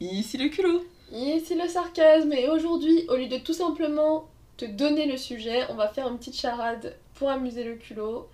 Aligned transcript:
Ici 0.00 0.38
le 0.38 0.48
culot. 0.48 0.82
Ici 1.12 1.54
le 1.54 1.68
sarcasme 1.68 2.32
et 2.32 2.48
aujourd'hui, 2.48 3.04
au 3.08 3.16
lieu 3.16 3.28
de 3.28 3.36
tout 3.36 3.52
simplement 3.52 4.28
te 4.56 4.64
donner 4.64 5.04
le 5.04 5.18
sujet, 5.18 5.64
on 5.68 5.74
va 5.74 5.88
faire 5.88 6.08
une 6.08 6.16
petite 6.16 6.36
charade 6.36 6.96
pour 7.14 7.28
amuser 7.28 7.64
le 7.64 7.74
culot. 7.74 8.28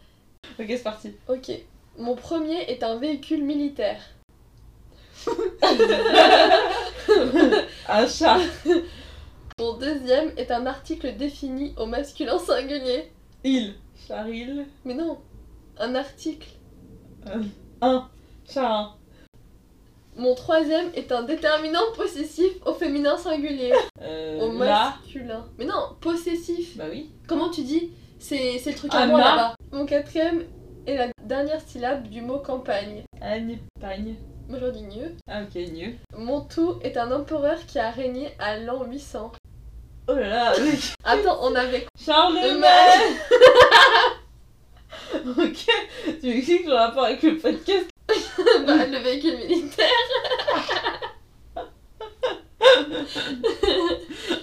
Ok, 0.60 0.66
c'est 0.68 0.82
parti. 0.84 1.12
Ok. 1.29 1.50
Mon 1.98 2.14
premier 2.14 2.71
est 2.71 2.84
un 2.84 2.96
véhicule 2.96 3.42
militaire. 3.42 4.00
Un 7.88 8.06
chat. 8.06 8.38
Mon 9.58 9.76
deuxième 9.78 10.33
est 10.37 10.51
un 10.51 10.67
article 10.67 11.17
défini 11.17 11.74
au 11.78 11.87
masculin 11.87 12.38
singulier. 12.38 13.10
Il. 13.42 13.74
Charil. 14.06 14.67
Mais 14.85 14.94
non, 14.94 15.19
un 15.78 15.94
article. 15.94 16.48
Un. 17.80 18.09
Chat. 18.48 18.95
Mon 20.16 20.34
troisième 20.34 20.91
est 20.95 21.12
un 21.12 21.23
déterminant 21.24 21.92
possessif 21.95 22.51
au 22.64 22.73
féminin 22.73 23.19
singulier. 23.19 23.72
Euh, 24.00 24.41
Au 24.41 24.58
là. 24.58 24.95
masculin. 25.02 25.45
Mais 25.58 25.66
non, 25.66 25.95
possessif. 26.00 26.77
Bah 26.77 26.84
oui. 26.91 27.10
Comment 27.28 27.50
tu 27.50 27.62
dis? 27.62 27.92
C'est 28.18 28.58
le 28.64 28.74
truc 28.74 28.91
Ah, 28.94 29.02
à 29.02 29.06
moi 29.06 29.20
là-bas. 29.20 29.55
Mon 29.72 29.84
quatrième 29.84 30.44
est 30.86 30.96
la 30.96 31.08
dernière 31.22 31.60
syllabe 31.60 32.08
du 32.08 32.22
mot 32.22 32.38
campagne. 32.38 33.02
Agne. 33.20 33.58
Pagne. 33.78 34.14
Moi 34.48 34.58
j'en 34.58 34.70
dis 34.70 34.84
mieux. 34.84 35.12
Ah 35.28 35.42
ok, 35.42 35.55
mieux. 35.72 35.92
Mon 36.16 36.41
tout 36.41 36.78
est 36.83 36.96
un 36.96 37.12
empereur 37.12 37.58
qui 37.66 37.78
a 37.78 37.91
régné 37.91 38.30
à 38.38 38.56
l'an 38.58 38.84
800. 38.84 39.33
Oh 40.08 40.14
là 40.14 40.28
là. 40.28 40.52
Attends, 41.05 41.38
on 41.42 41.55
avait 41.55 41.86
Charlemagne. 42.02 42.62
ok. 45.38 45.66
Tu 46.20 46.27
m'expliques 46.28 46.66
le 46.66 46.74
rapport 46.74 47.05
avec 47.05 47.22
le 47.22 47.36
podcast 47.36 47.86
bah, 48.65 48.87
le 48.87 48.98
véhicule 48.98 49.37
militaire. 49.37 49.87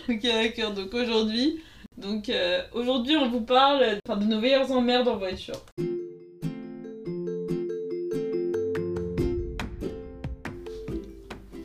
Ok, 0.10 0.22
d'accord. 0.22 0.74
Donc 0.74 0.94
aujourd'hui, 0.94 1.62
donc 1.98 2.30
euh, 2.30 2.62
aujourd'hui, 2.74 3.16
on 3.16 3.30
vous 3.30 3.42
parle 3.42 4.00
enfin, 4.06 4.20
de 4.20 4.26
nos 4.26 4.40
meilleures 4.40 4.72
emmerdes 4.72 5.08
en 5.08 5.18
voiture. 5.18 5.56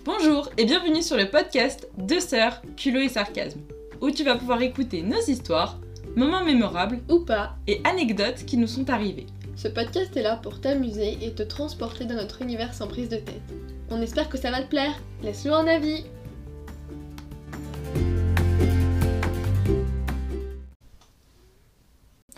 Bonjour 0.05 0.49
et 0.57 0.65
bienvenue 0.65 1.03
sur 1.03 1.17
le 1.17 1.29
podcast 1.29 1.89
Deux 1.99 2.21
sœurs, 2.21 2.63
culot 2.77 3.01
et 3.01 3.09
sarcasme, 3.09 3.61
où 4.01 4.11
tu 4.11 4.25
vas 4.25 4.37
pouvoir 4.37 4.63
écouter 4.63 5.03
nos 5.03 5.21
histoires, 5.21 5.79
moments 6.17 6.45
mémorables 6.45 7.01
Ou 7.09 7.21
pas. 7.21 7.57
et 7.67 7.81
anecdotes 7.85 8.45
qui 8.47 8.57
nous 8.57 8.67
sont 8.67 8.89
arrivés. 8.91 9.27
Ce 9.59 9.67
podcast 9.67 10.17
est 10.17 10.23
là 10.23 10.37
pour 10.37 10.61
t'amuser 10.61 11.19
et 11.21 11.35
te 11.35 11.43
transporter 11.43 12.05
dans 12.05 12.15
notre 12.15 12.43
univers 12.43 12.73
sans 12.75 12.87
prise 12.87 13.09
de 13.09 13.17
tête. 13.17 13.43
On 13.91 14.01
espère 14.01 14.29
que 14.29 14.39
ça 14.39 14.53
va 14.53 14.63
te 14.63 14.69
plaire. 14.69 14.95
Laisse-nous 15.21 15.53
un 15.53 15.67
avis. 15.67 16.05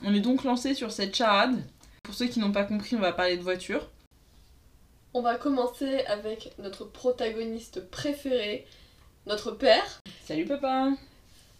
On 0.02 0.14
est 0.14 0.20
donc 0.20 0.44
lancé 0.44 0.72
sur 0.72 0.90
cette 0.92 1.14
charade. 1.14 1.62
Pour 2.04 2.14
ceux 2.14 2.26
qui 2.26 2.40
n'ont 2.40 2.52
pas 2.52 2.64
compris, 2.64 2.96
on 2.96 3.00
va 3.00 3.12
parler 3.12 3.36
de 3.36 3.42
voiture. 3.42 3.90
On 5.12 5.20
va 5.20 5.34
commencer 5.34 6.02
avec 6.06 6.54
notre 6.58 6.86
protagoniste 6.86 7.90
préféré, 7.90 8.66
notre 9.26 9.50
père. 9.50 10.00
Salut 10.24 10.46
papa 10.46 10.92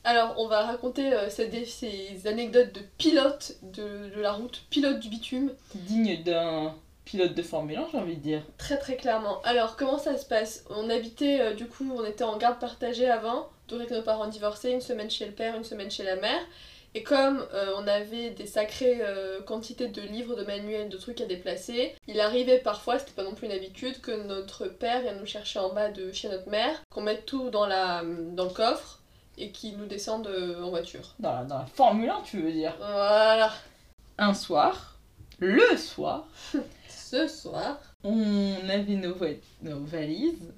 Alors, 0.05 0.35
on 0.39 0.47
va 0.49 0.63
raconter 0.63 1.13
euh, 1.13 1.29
ces, 1.29 1.65
ces 1.67 2.27
anecdotes 2.27 2.73
de 2.73 2.81
pilote 2.97 3.57
de, 3.63 4.09
de 4.15 4.21
la 4.21 4.33
route, 4.33 4.63
pilote 4.71 4.99
du 4.99 5.09
bitume, 5.09 5.53
Digne 5.75 6.23
d'un 6.23 6.75
pilote 7.05 7.35
de 7.35 7.43
Formule 7.43 7.77
1, 7.77 7.89
j'ai 7.93 7.99
envie 7.99 8.17
de 8.17 8.23
dire. 8.23 8.43
très 8.57 8.79
très 8.79 8.97
clairement. 8.97 9.43
Alors, 9.43 9.77
comment 9.77 9.99
ça 9.99 10.17
se 10.17 10.25
passe? 10.25 10.65
On 10.71 10.89
habitait, 10.89 11.41
euh, 11.41 11.55
du 11.55 11.67
coup, 11.67 11.85
on 11.95 12.05
était 12.05 12.25
en 12.25 12.39
garde 12.39 12.59
partagée 12.59 13.11
avant, 13.11 13.49
donc 13.69 13.81
avec 13.81 13.91
nos 13.91 14.03
parents 14.03 14.27
divorcés, 14.29 14.71
une 14.71 14.81
semaine 14.81 15.11
chez 15.11 15.27
le 15.27 15.33
père, 15.33 15.55
une 15.57 15.65
semaine 15.65 15.91
chez 15.91 16.03
la 16.05 16.17
mère. 16.17 16.41
Et 16.95 17.05
comme 17.05 17.47
euh, 17.55 17.73
on 17.77 17.87
avait 17.87 18.31
des 18.31 18.47
sacrées 18.47 19.01
quantités 19.47 19.87
de 19.87 20.01
livres, 20.03 20.35
de 20.35 20.43
manuels, 20.43 20.89
de 20.89 20.97
trucs 20.97 21.21
à 21.21 21.27
déplacer, 21.27 21.95
il 22.09 22.19
arrivait 22.21 22.59
parfois, 22.59 22.99
c'était 22.99 23.13
pas 23.13 23.23
non 23.23 23.35
plus 23.35 23.47
une 23.47 23.53
habitude, 23.53 24.01
que 24.01 24.11
notre 24.27 24.67
père 24.67 25.03
vienne 25.03 25.19
nous 25.21 25.27
chercher 25.27 25.61
en 25.61 25.69
bas 25.73 25.91
de 25.91 26.11
chez 26.11 26.29
notre 26.29 26.49
mère, 26.49 26.83
qu'on 26.91 27.03
mette 27.03 27.27
tout 27.27 27.51
dans, 27.51 27.67
la, 27.67 28.03
dans 28.33 28.45
le 28.45 28.51
coffre 28.51 29.00
et 29.41 29.51
qu'il 29.51 29.77
nous 29.79 29.87
descende 29.87 30.27
euh, 30.29 30.63
en 30.63 30.71
voiture. 30.71 31.15
Dans 31.19 31.33
la, 31.33 31.45
dans 31.45 31.59
la 31.59 31.67
Formule 31.67 32.11
1, 32.11 32.21
tu 32.23 32.41
veux 32.41 32.53
dire. 32.53 32.75
Voilà. 32.79 33.53
Un 34.19 34.35
soir, 34.35 34.99
le 35.39 35.77
soir, 35.77 36.29
Ce 36.89 37.27
soir, 37.27 37.81
on 38.05 38.69
avait 38.69 38.95
nos, 38.95 39.15
vo- 39.15 39.27
nos 39.63 39.81
valises, 39.81 40.53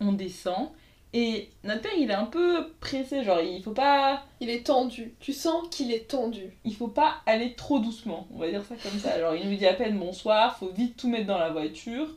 on 0.00 0.12
descend, 0.12 0.70
et 1.12 1.50
notre 1.64 1.82
père 1.82 1.92
il 1.98 2.10
est 2.10 2.14
un 2.14 2.24
peu 2.26 2.68
pressé, 2.80 3.22
genre 3.24 3.40
il 3.40 3.62
faut 3.62 3.72
pas, 3.72 4.22
il 4.40 4.48
est 4.48 4.64
tendu. 4.66 5.14
Tu 5.20 5.32
sens 5.32 5.66
qu'il 5.70 5.92
est 5.92 6.08
tendu. 6.08 6.56
il 6.64 6.74
faut 6.74 6.88
pas 6.88 7.16
aller 7.26 7.54
trop 7.54 7.80
doucement, 7.80 8.26
on 8.32 8.38
va 8.38 8.48
dire 8.48 8.64
ça 8.64 8.76
comme 8.82 8.98
ça. 8.98 9.10
Alors 9.12 9.34
il 9.34 9.50
nous 9.50 9.56
dit 9.56 9.66
à 9.66 9.74
peine 9.74 9.98
bonsoir, 9.98 10.56
faut 10.58 10.70
vite 10.70 10.96
tout 10.96 11.08
mettre 11.08 11.26
dans 11.26 11.38
la 11.38 11.50
voiture. 11.50 12.08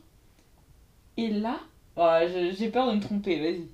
Et 1.16 1.28
là, 1.28 1.58
je- 1.96 2.54
j'ai 2.56 2.68
peur 2.70 2.90
de 2.90 2.96
me 2.96 3.00
tromper, 3.02 3.38
vas-y. 3.40 3.68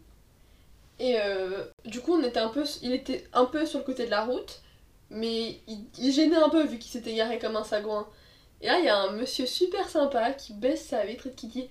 Et 0.99 1.17
euh, 1.21 1.65
du 1.85 2.01
coup, 2.01 2.15
on 2.15 2.23
était 2.23 2.41
un 2.41 2.49
peu, 2.49 2.65
il 2.83 2.93
était 2.93 3.25
un 3.33 3.45
peu 3.45 3.67
sur 3.67 3.79
le 3.79 3.85
côté 3.85 4.05
de 4.07 4.11
la 4.11 4.25
route, 4.25 4.61
mais 5.11 5.61
il, 5.99 6.13
gênait 6.13 6.37
un 6.37 6.49
peu 6.49 6.65
vu 6.65 6.79
qu'il 6.79 6.91
s'était 6.91 7.15
garé 7.15 7.39
comme 7.39 7.57
un 7.57 7.65
sagouin. 7.65 8.09
Et 8.61 8.67
là, 8.67 8.79
il 8.81 8.85
y 8.85 8.89
a 8.89 8.97
un 8.97 9.13
monsieur 9.13 9.47
super 9.47 9.89
sympa 9.89 10.33
qui 10.33 10.53
baisse 10.53 10.85
sa 10.87 11.05
vitre 11.05 11.29
et 11.29 11.33
qui 11.33 11.47
dit 11.47 11.69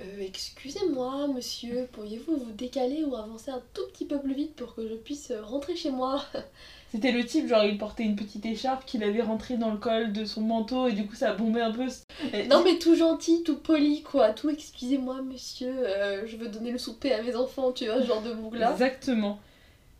Euh, 0.00 0.04
Excusez-moi, 0.20 1.28
monsieur, 1.28 1.88
pourriez-vous 1.92 2.36
vous 2.36 2.50
décaler 2.52 3.04
ou 3.04 3.14
avancer 3.14 3.50
un 3.50 3.62
tout 3.74 3.86
petit 3.92 4.04
peu 4.06 4.20
plus 4.20 4.34
vite 4.34 4.56
pour 4.56 4.74
que 4.74 4.88
je 4.88 4.94
puisse 4.94 5.32
rentrer 5.42 5.76
chez 5.76 5.90
moi 5.90 6.24
C'était 6.90 7.12
le 7.12 7.24
type, 7.26 7.48
genre 7.48 7.64
il 7.64 7.76
portait 7.76 8.04
une 8.04 8.14
petite 8.14 8.46
écharpe 8.46 8.84
qu'il 8.84 9.02
avait 9.02 9.22
rentrée 9.22 9.56
dans 9.56 9.70
le 9.72 9.78
col 9.78 10.12
de 10.12 10.24
son 10.24 10.42
manteau 10.42 10.86
et 10.86 10.92
du 10.92 11.06
coup 11.06 11.16
ça 11.16 11.32
bombait 11.32 11.60
un 11.60 11.72
peu. 11.72 11.86
Et- 12.32 12.46
Non, 12.46 12.62
mais 12.62 12.78
tout 12.78 12.94
gentil, 12.94 13.42
tout 13.42 13.56
poli, 13.56 14.02
quoi. 14.02 14.30
Tout 14.30 14.48
excusez-moi, 14.50 15.20
monsieur, 15.22 15.72
euh, 15.76 16.24
je 16.26 16.36
veux 16.36 16.46
donner 16.48 16.70
le 16.70 16.78
souper 16.78 17.12
à 17.12 17.20
mes 17.22 17.34
enfants, 17.34 17.72
tu 17.72 17.86
vois, 17.86 18.00
ce 18.00 18.06
genre 18.06 18.22
de 18.22 18.32
bougla. 18.32 18.70
Exactement. 18.72 19.40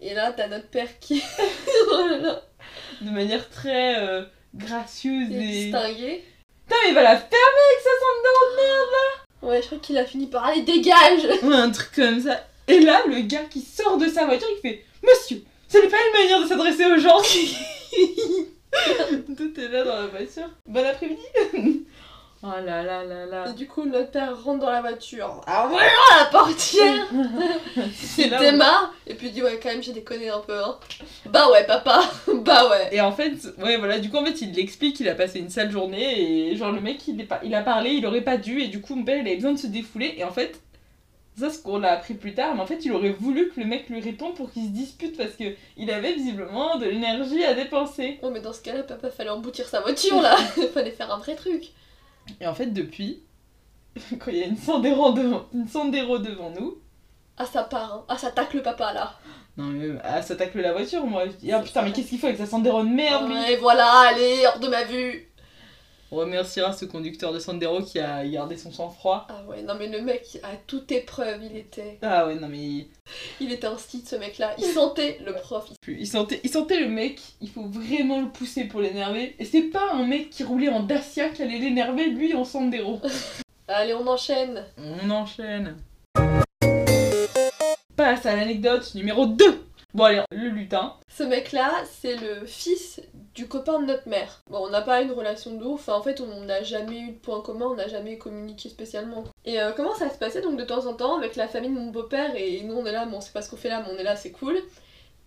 Et 0.01 0.15
là, 0.15 0.33
t'as 0.33 0.47
notre 0.49 0.69
père 0.69 0.99
qui. 1.01 1.21
là 1.91 2.19
là, 2.19 2.43
De 3.01 3.11
manière 3.11 3.49
très 3.51 3.99
euh, 3.99 4.25
gracieuse 4.55 5.33
et. 5.33 5.39
distingué. 5.41 6.23
Putain, 6.67 6.77
mais 6.85 6.91
il 6.91 6.95
va 6.95 7.03
la 7.03 7.17
fermer 7.17 7.27
avec 7.37 7.83
sa 7.83 7.91
sonde 7.91 8.23
de 8.23 8.57
merde 8.63 9.14
Ouais, 9.45 9.61
je 9.61 9.67
crois 9.67 9.79
qu'il 9.79 9.99
a 9.99 10.05
fini 10.05 10.27
par 10.27 10.45
aller 10.45 10.63
dégage 10.63 11.25
Ouais, 11.43 11.55
un 11.55 11.71
truc 11.71 11.91
comme 11.95 12.21
ça. 12.21 12.45
Et 12.67 12.81
là, 12.81 13.03
le 13.07 13.21
gars 13.21 13.45
qui 13.51 13.61
sort 13.61 13.99
de 13.99 14.09
sa 14.09 14.25
voiture, 14.25 14.49
il 14.57 14.61
fait 14.61 14.85
Monsieur, 15.03 15.43
ce 15.69 15.79
n'est 15.79 15.89
pas 15.89 15.99
une 15.99 16.23
manière 16.23 16.43
de 16.43 16.47
s'adresser 16.47 16.87
aux 16.87 16.99
gens. 16.99 17.21
Tout 19.37 19.61
est 19.61 19.69
là 19.69 19.85
dans 19.85 19.97
la 19.97 20.07
voiture. 20.07 20.49
Bon 20.67 20.85
après-midi. 20.85 21.85
Oh 22.45 22.65
là 22.65 22.83
là 22.83 23.03
là 23.05 23.25
Et 23.25 23.31
là. 23.31 23.53
du 23.53 23.67
coup, 23.67 23.85
notre 23.87 24.11
père 24.11 24.43
rentre 24.45 24.61
dans 24.61 24.71
la 24.71 24.81
voiture. 24.81 25.41
Ah 25.47 25.67
voilà 25.71 25.87
la 26.19 26.25
portière 26.27 27.07
Il 28.19 28.35
où- 28.35 28.39
démarre, 28.39 28.95
et 29.07 29.15
puis 29.15 29.31
dit 29.31 29.43
ouais, 29.43 29.59
quand 29.63 29.71
même, 29.71 29.83
j'ai 29.83 29.93
déconné 29.93 30.29
un 30.29 30.41
peu, 30.41 30.57
hein. 30.63 30.79
Bah 31.27 31.51
ouais, 31.51 31.65
papa 31.67 32.03
Bah 32.45 32.69
ouais 32.71 32.89
Et 32.93 33.01
en 33.01 33.13
fait, 33.13 33.33
ouais, 33.59 33.77
voilà, 33.79 33.99
du 33.99 34.11
coup, 34.11 34.17
en 34.19 34.25
fait, 34.25 34.41
il 34.43 34.53
l'explique, 34.53 35.01
il 35.01 35.09
a 35.09 35.15
passé 35.15 35.39
une 35.41 35.51
sale 35.51 35.71
journée, 35.71 36.51
et 36.51 36.57
genre, 36.57 36.73
le 36.73 36.81
mec, 36.81 37.07
il, 37.09 37.21
est 37.21 37.25
pas, 37.25 37.41
il 37.43 37.55
a 37.55 37.63
parlé, 37.63 37.91
il 37.91 38.07
aurait 38.07 38.21
pas 38.21 38.37
dû, 38.37 38.61
et 38.61 38.69
du 38.69 38.81
coup, 38.81 38.95
mon 38.95 39.05
père, 39.05 39.17
il 39.17 39.27
avait 39.27 39.37
besoin 39.37 39.53
de 39.53 39.59
se 39.59 39.67
défouler, 39.67 40.15
et 40.17 40.25
en 40.25 40.31
fait, 40.31 40.61
ça, 41.37 41.51
c'est 41.51 41.57
ce 41.57 41.63
qu'on 41.65 41.83
a 41.83 41.89
appris 41.89 42.15
plus 42.15 42.35
tard, 42.35 42.55
mais 42.55 42.61
en 42.63 42.67
fait, 42.67 42.85
il 42.85 42.93
aurait 42.93 43.11
voulu 43.11 43.49
que 43.51 43.59
le 43.61 43.67
mec 43.67 43.89
lui 43.89 44.01
réponde 44.01 44.35
pour 44.35 44.53
qu'il 44.53 44.65
se 44.67 44.69
dispute, 44.69 45.17
parce 45.17 45.33
que 45.33 45.55
il 45.77 45.91
avait 45.91 46.13
visiblement 46.13 46.77
de 46.79 46.87
l'énergie 46.87 47.45
à 47.45 47.55
dépenser. 47.55 48.21
Oh, 48.23 48.31
mais 48.31 48.39
dans 48.41 48.53
ce 48.53 48.63
cas-là, 48.63 48.85
papa, 48.85 49.11
fallait 49.11 49.31
emboutir 49.31 49.67
sa 49.69 49.81
voiture 49.81 50.23
là 50.23 50.37
Fallait 50.73 50.93
faire 50.93 51.13
un 51.13 51.19
vrai 51.19 51.35
truc 51.35 51.71
Et 52.41 52.47
en 52.47 52.55
fait, 52.55 52.67
depuis, 52.67 53.23
quand 54.19 54.31
il 54.31 54.37
y 54.39 54.43
a 54.43 54.47
une 54.47 54.57
Sandero 54.57 55.13
devant, 55.13 55.45
une 55.53 55.69
Sandero 55.69 56.19
devant 56.19 56.51
nous, 56.51 56.79
Ah, 57.37 57.47
ça 57.47 57.65
part, 57.65 57.93
hein. 57.93 58.05
Ah, 58.09 58.17
ça 58.19 58.31
tacle 58.31 58.57
le 58.59 58.63
papa 58.63 58.93
là. 58.93 59.15
Non 59.57 59.65
mais, 59.67 59.99
ah, 60.03 60.21
ça 60.23 60.35
tacle 60.37 60.61
la 60.61 60.73
voiture, 60.73 61.05
moi, 61.07 61.27
je 61.27 61.33
dis, 61.33 61.53
ah 61.53 61.61
putain, 61.61 61.83
mais 61.83 61.93
qu'est-ce 61.93 62.09
qu'il 62.09 62.19
faut 62.19 62.27
avec 62.27 62.39
sa 62.39 62.47
Sandero 62.47 62.83
de 62.83 62.89
merde, 62.89 63.29
lui? 63.29 63.35
Ouais, 63.35 63.57
voilà, 63.57 63.89
allez, 64.09 64.45
hors 64.47 64.59
de 64.59 64.69
ma 64.69 64.85
vue 64.85 65.29
On 66.15 66.19
remerciera 66.19 66.73
ce 66.73 66.85
conducteur 66.85 67.33
de 67.33 67.41
Sandero 67.41 67.83
qui 67.83 67.99
a 67.99 68.25
gardé 68.25 68.57
son 68.57 68.71
sang-froid. 68.71 69.27
Ah 69.29 69.43
ouais, 69.49 69.63
non 69.63 69.75
mais 69.77 69.89
le 69.89 70.01
mec, 70.01 70.39
à 70.45 70.55
toute 70.69 70.93
épreuve, 70.93 71.43
il 71.43 71.57
était... 71.57 71.99
Ah 72.03 72.25
ouais, 72.29 72.37
non 72.37 72.47
mais... 72.47 72.87
il- 73.41 73.51
était 73.51 73.67
un 73.67 73.77
style, 73.77 74.03
ce 74.07 74.15
mec-là. 74.15 74.55
Il 74.59 74.65
sentait 74.67 75.19
le 75.27 75.35
prof. 75.35 75.69
Il 75.89 76.07
sentait, 76.07 76.41
il 76.45 76.51
sentait 76.51 76.79
le 76.79 76.87
mec, 76.87 77.21
il 77.41 77.51
faut 77.51 77.65
vraiment 77.67 78.21
le 78.21 78.29
pousser 78.29 78.63
pour 78.63 78.81
l'énerver. 78.81 79.35
Et 79.41 79.45
c'est 79.45 79.63
pas 79.63 79.91
un 79.93 80.07
mec 80.07 80.31
qui 80.31 80.45
roulait 80.45 80.69
en 80.69 80.85
Dacia 80.85 81.31
qui 81.31 81.43
allait 81.43 81.59
l'énerver, 81.59 82.07
lui 82.07 82.33
en 82.35 82.45
Sandero. 82.45 83.01
Allez, 83.67 83.95
on 83.95 84.07
enchaîne 84.07 84.65
On 84.79 85.11
enchaîne. 85.11 85.79
Passe 87.97 88.25
à 88.25 88.37
l'anecdote 88.37 88.95
numéro 88.95 89.27
2. 89.27 89.65
Bon 89.95 90.05
allez, 90.05 90.23
le 90.33 90.49
lutin. 90.49 90.95
Ce 91.17 91.23
mec-là, 91.23 91.73
c'est 91.89 92.17
le 92.17 92.45
fils 92.47 93.01
du 93.35 93.49
copain 93.49 93.81
de 93.81 93.87
notre 93.87 94.09
mère. 94.09 94.43
Bon, 94.49 94.59
on 94.65 94.71
n'a 94.71 94.81
pas 94.81 95.03
une 95.03 95.11
relation 95.11 95.55
de 95.55 95.65
ouf, 95.65 95.81
enfin, 95.81 95.99
en 95.99 96.03
fait, 96.03 96.21
on 96.21 96.45
n'a 96.45 96.63
jamais 96.63 97.01
eu 97.01 97.11
de 97.13 97.19
point 97.19 97.41
commun, 97.41 97.67
on 97.67 97.75
n'a 97.75 97.89
jamais 97.89 98.17
communiqué 98.17 98.69
spécialement. 98.69 99.25
Et 99.45 99.61
euh, 99.61 99.73
comment 99.77 99.95
ça 99.95 100.09
se 100.09 100.19
passait 100.19 100.41
donc 100.41 100.57
de 100.57 100.65
temps 100.65 100.87
en 100.87 100.95
temps 100.95 101.19
avec 101.19 101.35
la 101.35 101.49
famille 101.49 101.71
de 101.71 101.75
mon 101.75 101.91
beau-père 101.91 102.37
et 102.37 102.63
nous 102.63 102.75
on 102.75 102.87
est 102.87 102.93
là, 102.93 103.07
bon, 103.07 103.21
c'est 103.21 103.33
pas 103.33 103.43
ce 103.43 103.51
qu'on 103.51 103.57
fait 103.57 103.69
là, 103.69 103.83
mais 103.85 103.93
on 103.93 103.99
est 103.99 104.05
là, 104.05 104.15
c'est 104.15 104.31
cool. 104.31 104.57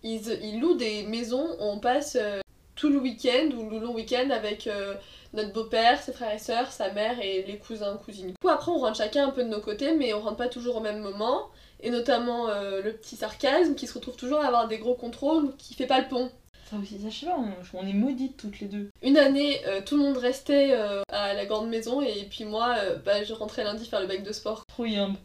Ils, 0.02 0.60
louent 0.60 0.76
des 0.76 1.02
maisons 1.02 1.56
on 1.58 1.80
passe 1.80 2.16
euh, 2.20 2.40
tout 2.76 2.88
le 2.88 2.98
week-end 2.98 3.50
ou 3.56 3.68
le 3.68 3.80
long 3.80 3.92
week-end 3.92 4.30
avec 4.30 4.68
euh, 4.68 4.94
notre 5.34 5.52
beau-père, 5.52 6.00
ses 6.00 6.12
frères 6.12 6.32
et 6.32 6.38
sœurs, 6.38 6.72
sa 6.72 6.92
mère 6.92 7.20
et 7.20 7.42
les 7.42 7.58
cousins, 7.58 7.98
cousines. 8.04 8.28
Du 8.28 8.34
coup, 8.40 8.48
après, 8.48 8.70
on 8.70 8.78
rentre 8.78 8.96
chacun 8.96 9.26
un 9.26 9.30
peu 9.32 9.42
de 9.42 9.48
nos 9.48 9.60
côtés, 9.60 9.94
mais 9.94 10.14
on 10.14 10.20
rentre 10.20 10.36
pas 10.36 10.48
toujours 10.48 10.76
au 10.76 10.80
même 10.80 11.00
moment. 11.00 11.48
Et 11.80 11.90
notamment 11.90 12.48
le 12.48 12.90
petit 12.90 13.14
sarcasme 13.14 13.76
qui 13.76 13.86
se 13.86 13.94
retrouve 13.94 14.16
toujours 14.16 14.40
à 14.40 14.46
avoir 14.46 14.66
des 14.66 14.78
gros 14.78 14.94
contrôles 14.94 15.54
qui 15.58 15.74
fait 15.74 15.86
pas 15.86 16.00
le 16.00 16.08
pont. 16.08 16.30
Ça 16.68 16.76
aussi, 16.76 17.00
ça, 17.00 17.08
je 17.08 17.20
sais 17.20 17.26
pas, 17.26 17.38
on, 17.38 17.78
on 17.78 17.86
est 17.86 17.94
maudites 17.94 18.36
toutes 18.36 18.60
les 18.60 18.66
deux. 18.66 18.90
Une 19.00 19.16
année, 19.16 19.64
euh, 19.66 19.80
tout 19.80 19.96
le 19.96 20.02
monde 20.02 20.18
restait 20.18 20.72
euh, 20.72 21.02
à 21.10 21.32
la 21.32 21.46
grande 21.46 21.70
maison 21.70 22.02
et 22.02 22.26
puis 22.28 22.44
moi, 22.44 22.76
euh, 22.78 22.96
bah, 22.96 23.24
je 23.24 23.32
rentrais 23.32 23.64
lundi 23.64 23.86
faire 23.86 24.00
le 24.00 24.06
bac 24.06 24.22
de 24.22 24.32
sport. 24.32 24.66
Trop. 24.66 24.84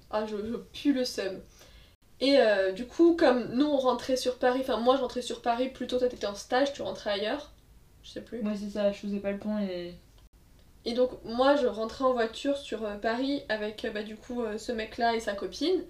Ah, 0.09 0.25
je, 0.25 0.37
je 0.37 0.55
pue 0.55 0.93
le 0.93 1.03
seum. 1.03 1.41
Et 2.21 2.37
du 2.73 2.87
coup, 2.87 3.17
comme 3.17 3.49
nous 3.53 3.65
on 3.65 3.75
rentrait 3.75 4.15
sur 4.15 4.39
Paris, 4.39 4.61
enfin 4.61 4.77
moi 4.77 4.95
je 4.95 5.01
rentrais 5.01 5.21
sur 5.21 5.41
Paris, 5.41 5.67
plutôt 5.67 5.99
toi 5.99 6.07
t'étais 6.07 6.25
en 6.25 6.35
stage, 6.35 6.71
tu 6.71 6.81
rentrais 6.81 7.09
ailleurs, 7.09 7.51
je 8.01 8.11
sais 8.11 8.21
plus. 8.21 8.41
Moi, 8.41 8.53
c'est 8.55 8.69
ça, 8.69 8.93
je 8.93 8.99
faisais 8.99 9.19
pas 9.19 9.31
le 9.31 9.39
pont 9.39 9.59
et. 9.59 9.93
Et 10.85 10.93
donc 10.93 11.11
moi 11.25 11.57
je 11.57 11.67
rentrais 11.67 12.05
en 12.05 12.13
voiture 12.13 12.55
sur 12.57 12.87
Paris 13.01 13.43
avec 13.49 13.85
bah, 13.93 14.03
du 14.03 14.15
coup 14.15 14.41
ce 14.57 14.71
mec 14.71 14.97
là 14.97 15.15
et 15.15 15.19
sa 15.19 15.33
copine 15.33 15.83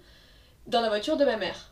dans 0.66 0.80
la 0.80 0.88
voiture 0.88 1.16
de 1.16 1.24
ma 1.24 1.36
mère. 1.36 1.70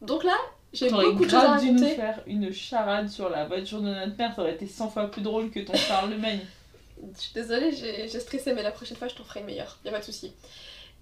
Donc 0.00 0.24
là, 0.24 0.36
j'ai 0.72 0.88
beaucoup 0.88 1.24
de 1.24 1.30
choses 1.30 1.44
à 1.44 1.58
dû 1.58 1.72
nous 1.72 1.84
faire 1.84 2.20
une 2.26 2.52
charade 2.52 3.08
sur 3.08 3.28
la 3.28 3.46
voiture 3.46 3.80
de 3.80 3.88
notre 3.88 4.16
mère, 4.16 4.34
ça 4.34 4.42
aurait 4.42 4.54
été 4.54 4.66
100 4.66 4.88
fois 4.90 5.10
plus 5.10 5.22
drôle 5.22 5.50
que 5.50 5.60
ton 5.60 5.74
Charlemagne. 5.74 6.40
Je 7.14 7.20
suis 7.20 7.32
désolée, 7.32 7.72
j'ai 7.72 8.20
stressé, 8.20 8.52
mais 8.52 8.62
la 8.62 8.70
prochaine 8.70 8.96
fois 8.96 9.08
je 9.08 9.14
t'en 9.14 9.24
ferai 9.24 9.40
une 9.40 9.46
meilleure, 9.46 9.78
y 9.84 9.88
a 9.88 9.92
pas 9.92 10.00
de 10.00 10.04
souci. 10.04 10.32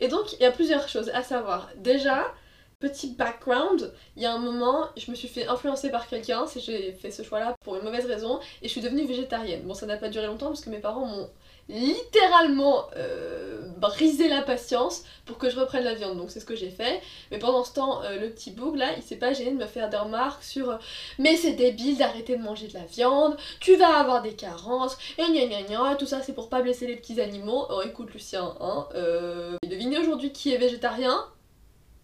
Et 0.01 0.09
donc, 0.09 0.33
il 0.35 0.41
y 0.41 0.45
a 0.45 0.53
plusieurs 0.53 0.89
choses 0.89 1.11
à 1.11 1.23
savoir. 1.23 1.71
Déjà, 1.77 2.33
petit 2.79 3.15
background, 3.15 3.93
il 4.17 4.23
y 4.23 4.27
a 4.27 4.33
un 4.33 4.39
moment, 4.39 4.89
je 4.97 5.11
me 5.11 5.17
suis 5.17 5.29
fait 5.29 5.49
influencer 5.49 5.91
par 5.91 6.07
quelqu'un, 6.07 6.47
c'est 6.47 6.61
j'ai 6.61 6.93
fait 6.93 7.11
ce 7.11 7.23
choix-là 7.23 7.57
pour 7.65 7.77
une 7.77 7.83
mauvaise 7.83 8.07
raison, 8.07 8.39
et 8.63 8.69
je 8.69 8.73
suis 8.73 8.81
devenue 8.81 9.07
végétarienne. 9.07 9.63
Bon, 9.63 9.75
ça 9.75 9.87
n'a 9.87 9.97
pas 9.97 10.09
duré 10.09 10.27
longtemps 10.27 10.47
parce 10.47 10.61
que 10.61 10.71
mes 10.71 10.79
parents 10.79 11.07
m'ont 11.07 11.29
littéralement 11.69 12.87
euh, 12.97 13.48
brisé 13.79 14.29
la 14.29 14.43
patience 14.43 15.05
pour 15.25 15.39
que 15.39 15.51
je 15.51 15.59
reprenne 15.59 15.85
la 15.85 15.95
viande, 15.95 16.19
donc 16.19 16.31
c'est 16.31 16.41
ce 16.41 16.45
que 16.45 16.57
j'ai 16.57 16.71
fait. 16.71 17.01
Mais 17.31 17.39
pendant 17.39 17.65
ce 17.65 17.73
temps, 17.73 18.03
euh, 18.03 18.19
le 18.19 18.31
petit 18.31 18.51
boug 18.51 18.77
là, 18.77 18.89
il 18.97 19.03
s'est 19.03 19.17
pas 19.17 19.33
gêné 19.33 19.53
de 19.53 19.57
me 19.57 19.67
faire 19.67 19.89
des 19.89 19.97
remarques 19.97 20.43
sur 20.43 20.71
euh, 20.71 20.77
Mais 21.19 21.37
c'est 21.37 21.53
débile 21.53 21.97
d'arrêter 21.99 22.37
de 22.37 22.43
manger 22.43 22.69
de 22.69 22.75
la 22.75 22.85
viande, 22.85 23.37
tu 23.61 23.77
vas 23.77 23.99
avoir 23.99 24.23
des 24.23 24.35
carences, 24.35 24.97
et 25.19 25.23
gna 25.23 25.47
gna 25.47 25.63
gna, 25.63 25.97
tout 25.97 26.07
ça 26.07 26.23
c'est 26.23 26.35
pour 26.35 26.49
pas 26.49 26.61
blesser 26.63 26.87
les 26.87 26.97
petits 26.97 27.21
animaux. 27.21 27.67
Oh 27.71 27.83
écoute 27.83 28.13
Lucien, 28.13 28.55
hein, 28.61 28.87
euh, 28.95 29.57
devinez 29.67 29.99
aujourd'hui 29.99 30.33
qui 30.33 30.53
est 30.53 30.59
végétarien? 30.59 31.27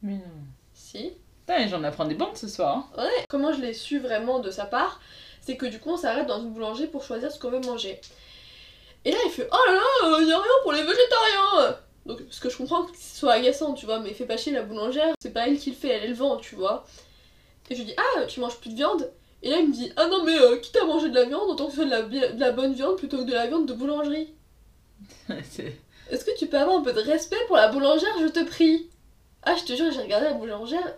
Mais 0.02 0.14
non. 0.14 0.20
Si. 0.72 1.12
Putain, 1.46 1.58
mais 1.58 1.68
j'en 1.68 1.82
apprends 1.84 2.04
des 2.06 2.14
bandes 2.14 2.36
ce 2.36 2.48
soir. 2.48 2.88
hein. 2.96 3.04
Ouais. 3.04 3.24
Comment 3.28 3.52
je 3.52 3.60
l'ai 3.60 3.74
su 3.74 3.98
vraiment 3.98 4.38
de 4.38 4.50
sa 4.50 4.64
part, 4.64 5.00
c'est 5.40 5.56
que 5.56 5.66
du 5.66 5.78
coup 5.78 5.90
on 5.90 5.96
s'arrête 5.96 6.26
dans 6.26 6.40
une 6.40 6.52
boulangerie 6.52 6.86
pour 6.86 7.04
choisir 7.04 7.30
ce 7.30 7.38
qu'on 7.38 7.50
veut 7.50 7.60
manger. 7.60 8.00
Et 9.04 9.10
là 9.10 9.18
il 9.24 9.30
fait 9.30 9.48
Oh 9.52 9.56
là 9.66 9.74
là, 9.74 10.18
il 10.20 10.28
y 10.28 10.32
a 10.32 10.38
rien 10.38 10.52
pour 10.62 10.72
les 10.72 10.82
végétariens 10.82 11.76
Donc 12.06 12.20
ce 12.30 12.40
que 12.40 12.48
je 12.50 12.56
comprends 12.56 12.84
que 12.84 12.96
ce 12.96 13.18
soit 13.18 13.32
agaçant, 13.32 13.74
tu 13.74 13.86
vois, 13.86 14.00
mais 14.00 14.12
fais 14.14 14.24
pas 14.26 14.36
chier 14.36 14.52
la 14.52 14.62
boulangère, 14.62 15.14
c'est 15.20 15.32
pas 15.32 15.46
elle 15.48 15.58
qui 15.58 15.70
le 15.70 15.76
fait, 15.76 15.88
elle, 15.88 16.02
elle 16.04 16.10
le 16.10 16.16
vend, 16.16 16.36
tu 16.38 16.54
vois. 16.54 16.86
Et 17.70 17.74
je 17.74 17.80
lui 17.80 17.86
dis 17.86 17.94
Ah, 17.96 18.24
tu 18.26 18.40
manges 18.40 18.56
plus 18.58 18.70
de 18.70 18.76
viande? 18.76 19.10
Et 19.42 19.50
là 19.50 19.58
il 19.58 19.68
me 19.68 19.72
dit 19.74 19.92
Ah 19.96 20.06
non 20.06 20.22
mais 20.24 20.38
euh, 20.38 20.56
quitte 20.58 20.76
à 20.76 20.84
manger 20.84 21.10
de 21.10 21.14
la 21.14 21.24
viande, 21.24 21.48
autant 21.50 21.66
que 21.66 21.70
ce 21.72 21.76
soit 21.76 21.84
de 21.86 21.90
la, 21.90 22.02
bi- 22.02 22.18
de 22.20 22.40
la 22.40 22.52
bonne 22.52 22.72
viande 22.74 22.96
plutôt 22.96 23.18
que 23.18 23.24
de 23.24 23.32
la 23.34 23.46
viande 23.46 23.66
de 23.66 23.74
boulangerie. 23.74 24.32
Est-ce 26.10 26.24
que 26.24 26.36
tu 26.38 26.46
peux 26.46 26.58
avoir 26.58 26.78
un 26.78 26.82
peu 26.82 26.92
de 26.92 27.00
respect 27.00 27.36
pour 27.46 27.56
la 27.56 27.68
boulangère, 27.68 28.14
je 28.20 28.26
te 28.28 28.42
prie? 28.44 28.88
Ah, 29.42 29.54
je 29.56 29.64
te 29.64 29.74
jure, 29.76 29.90
j'ai 29.92 30.00
regardé 30.02 30.26
la 30.26 30.32
boulangère. 30.34 30.94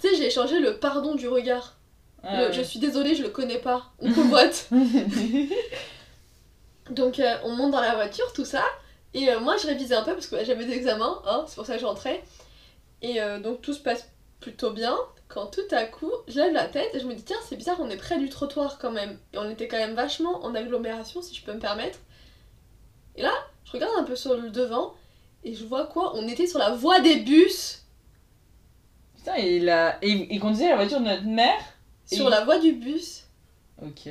Tu 0.00 0.08
sais, 0.08 0.16
j'ai 0.16 0.26
échangé 0.26 0.58
le 0.58 0.78
pardon 0.78 1.14
du 1.14 1.28
regard. 1.28 1.76
Ah, 2.22 2.36
Le 2.42 2.46
ouais. 2.48 2.52
Je 2.52 2.62
suis 2.62 2.78
désolée, 2.78 3.14
je 3.14 3.22
le 3.22 3.28
connais 3.30 3.58
pas. 3.58 3.92
On 4.00 4.10
convoite. 4.12 4.68
Donc 6.90 7.18
euh, 7.18 7.36
on 7.44 7.52
monte 7.52 7.72
dans 7.72 7.80
la 7.80 7.94
voiture, 7.94 8.32
tout 8.32 8.44
ça. 8.44 8.64
Et 9.14 9.30
euh, 9.30 9.40
moi 9.40 9.56
je 9.56 9.66
révisais 9.66 9.94
un 9.94 10.02
peu 10.02 10.12
parce 10.12 10.26
que 10.26 10.44
j'avais 10.44 10.64
des 10.64 10.74
examens, 10.74 11.22
hein, 11.26 11.44
c'est 11.48 11.56
pour 11.56 11.66
ça 11.66 11.74
que 11.74 11.80
je 11.80 11.86
rentrais. 11.86 12.22
Et 13.02 13.20
euh, 13.20 13.40
donc 13.40 13.62
tout 13.62 13.72
se 13.72 13.80
passe 13.80 14.08
plutôt 14.40 14.70
bien. 14.70 14.96
Quand 15.28 15.46
tout 15.46 15.60
à 15.72 15.84
coup, 15.84 16.12
je 16.28 16.38
lève 16.38 16.52
la 16.52 16.68
tête 16.68 16.94
et 16.94 17.00
je 17.00 17.06
me 17.06 17.14
dis 17.14 17.24
tiens 17.24 17.36
c'est 17.48 17.56
bizarre, 17.56 17.78
on 17.80 17.90
est 17.90 17.96
près 17.96 18.18
du 18.18 18.28
trottoir 18.28 18.78
quand 18.78 18.92
même. 18.92 19.18
Et 19.32 19.38
on 19.38 19.50
était 19.50 19.68
quand 19.68 19.78
même 19.78 19.94
vachement 19.94 20.44
en 20.44 20.54
agglomération 20.54 21.22
si 21.22 21.34
je 21.34 21.42
peux 21.44 21.52
me 21.52 21.58
permettre. 21.58 21.98
Et 23.16 23.22
là, 23.22 23.32
je 23.64 23.72
regarde 23.72 23.94
un 23.98 24.04
peu 24.04 24.14
sur 24.14 24.36
le 24.36 24.50
devant 24.50 24.94
et 25.42 25.54
je 25.54 25.64
vois 25.64 25.86
quoi? 25.86 26.12
On 26.14 26.28
était 26.28 26.46
sur 26.46 26.58
la 26.58 26.70
voie 26.70 27.00
des 27.00 27.16
bus. 27.16 27.82
Putain, 29.16 29.36
il, 29.36 29.68
a... 29.68 29.98
il 30.02 30.38
conduisait 30.38 30.68
la 30.68 30.76
voiture 30.76 31.00
de 31.00 31.06
notre 31.06 31.24
mère 31.24 31.58
Sur 32.04 32.28
la 32.28 32.44
voie 32.44 32.58
du 32.58 32.72
bus. 32.72 33.25
Ok. 33.82 34.08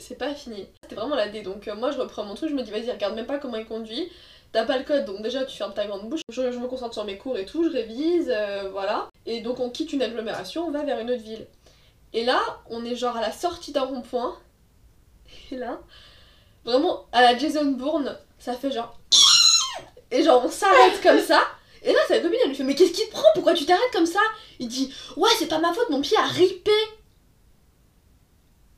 C'est 0.00 0.18
pas 0.18 0.34
fini. 0.34 0.66
C'était 0.82 0.96
vraiment 0.96 1.14
la 1.14 1.28
D. 1.28 1.42
Donc 1.42 1.68
euh, 1.68 1.76
moi 1.76 1.90
je 1.90 1.98
reprends 1.98 2.24
mon 2.24 2.34
truc, 2.34 2.50
je 2.50 2.54
me 2.54 2.62
dis 2.62 2.70
vas-y 2.70 2.90
regarde 2.90 3.14
même 3.14 3.26
pas 3.26 3.38
comment 3.38 3.56
il 3.56 3.66
conduit. 3.66 4.10
T'as 4.52 4.64
pas 4.64 4.78
le 4.78 4.84
code 4.84 5.04
donc 5.04 5.22
déjà 5.22 5.44
tu 5.44 5.56
fermes 5.56 5.74
ta 5.74 5.86
grande 5.86 6.08
bouche. 6.08 6.22
Je, 6.28 6.40
me 6.40 6.66
concentre 6.66 6.94
sur 6.94 7.04
mes 7.04 7.18
cours 7.18 7.36
et 7.38 7.46
tout, 7.46 7.64
je 7.64 7.70
révise, 7.70 8.32
euh, 8.34 8.68
voilà. 8.70 9.08
Et 9.24 9.40
donc 9.40 9.60
on 9.60 9.70
quitte 9.70 9.92
une 9.92 10.02
agglomération, 10.02 10.66
on 10.66 10.70
va 10.70 10.84
vers 10.84 10.98
une 10.98 11.10
autre 11.10 11.22
ville. 11.22 11.46
Et 12.12 12.24
là 12.24 12.40
on 12.68 12.84
est 12.84 12.96
genre 12.96 13.16
à 13.16 13.20
la 13.20 13.32
sortie 13.32 13.72
d'un 13.72 13.82
rond-point. 13.82 14.36
Et 15.50 15.56
là, 15.56 15.80
vraiment 16.64 17.06
à 17.12 17.20
la 17.22 17.38
Jason 17.38 17.72
Bourne, 17.72 18.16
ça 18.38 18.54
fait 18.54 18.72
genre... 18.72 18.98
Et 20.10 20.22
genre 20.22 20.42
on 20.44 20.50
s'arrête 20.50 21.00
comme 21.02 21.20
ça. 21.20 21.40
Et 21.82 21.92
là 21.92 22.00
sa 22.08 22.18
copine 22.18 22.38
elle 22.42 22.48
lui 22.48 22.56
fait 22.56 22.64
mais 22.64 22.74
qu'est-ce 22.74 22.92
qui 22.92 23.06
te 23.06 23.12
prend? 23.12 23.28
Pourquoi 23.34 23.54
tu 23.54 23.66
t'arrêtes 23.66 23.92
comme 23.92 24.06
ça? 24.06 24.20
Il 24.58 24.66
dit 24.66 24.92
ouais 25.16 25.30
c'est 25.38 25.46
pas 25.48 25.60
ma 25.60 25.72
faute, 25.72 25.90
mon 25.90 26.00
pied 26.00 26.16
a 26.16 26.26
ripé. 26.26 26.72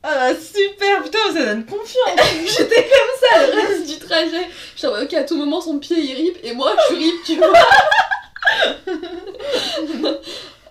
Ah 0.01 0.33
super, 0.33 1.03
putain, 1.03 1.19
ça 1.33 1.45
donne 1.45 1.65
confiance. 1.65 2.21
J'étais 2.57 2.83
comme 2.83 3.19
ça 3.19 3.47
le 3.47 3.53
reste 3.53 3.85
du 3.87 3.99
trajet. 3.99 4.47
Je 4.77 4.87
mode, 4.87 5.03
ok, 5.03 5.13
à 5.13 5.23
tout 5.23 5.35
moment 5.35 5.59
son 5.59 5.77
pied 5.77 5.99
il 5.99 6.15
rip 6.15 6.37
et 6.43 6.53
moi 6.53 6.73
je 6.89 6.95
rip, 6.95 7.15
tu 7.25 7.35
vois. 7.35 7.51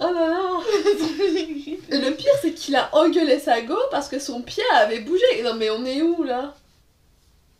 oh 0.00 0.04
là 0.04 0.28
là. 0.28 0.40
Et 1.90 1.96
le 1.96 2.10
pire 2.12 2.32
c'est 2.42 2.52
qu'il 2.52 2.76
a 2.76 2.90
engueulé 2.92 3.38
sa 3.38 3.62
go 3.62 3.78
parce 3.90 4.08
que 4.08 4.18
son 4.18 4.42
pied 4.42 4.62
avait 4.74 5.00
bougé. 5.00 5.24
Et 5.36 5.42
non 5.42 5.54
mais 5.54 5.70
on 5.70 5.84
est 5.84 6.00
où 6.00 6.22
là? 6.22 6.54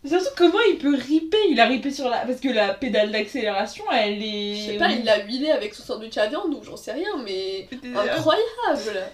Surtout 0.06 0.28
comment 0.36 0.60
il 0.70 0.78
peut 0.78 0.94
ripper? 0.94 1.38
Il 1.50 1.60
a 1.60 1.66
ripé 1.66 1.90
sur 1.90 2.08
la... 2.08 2.18
Parce 2.18 2.40
que 2.40 2.48
la 2.48 2.72
pédale 2.72 3.10
d'accélération, 3.10 3.84
elle 3.92 4.22
est... 4.22 4.54
Je 4.54 4.70
sais 4.70 4.78
pas, 4.78 4.90
il 4.90 5.04
l'a 5.04 5.24
huilé 5.24 5.50
avec 5.50 5.74
son 5.74 5.82
sandwich 5.82 6.16
à 6.16 6.28
viande 6.28 6.54
ou 6.54 6.62
j'en 6.62 6.76
sais 6.76 6.92
rien, 6.92 7.16
mais 7.24 7.68
incroyable. 7.84 9.10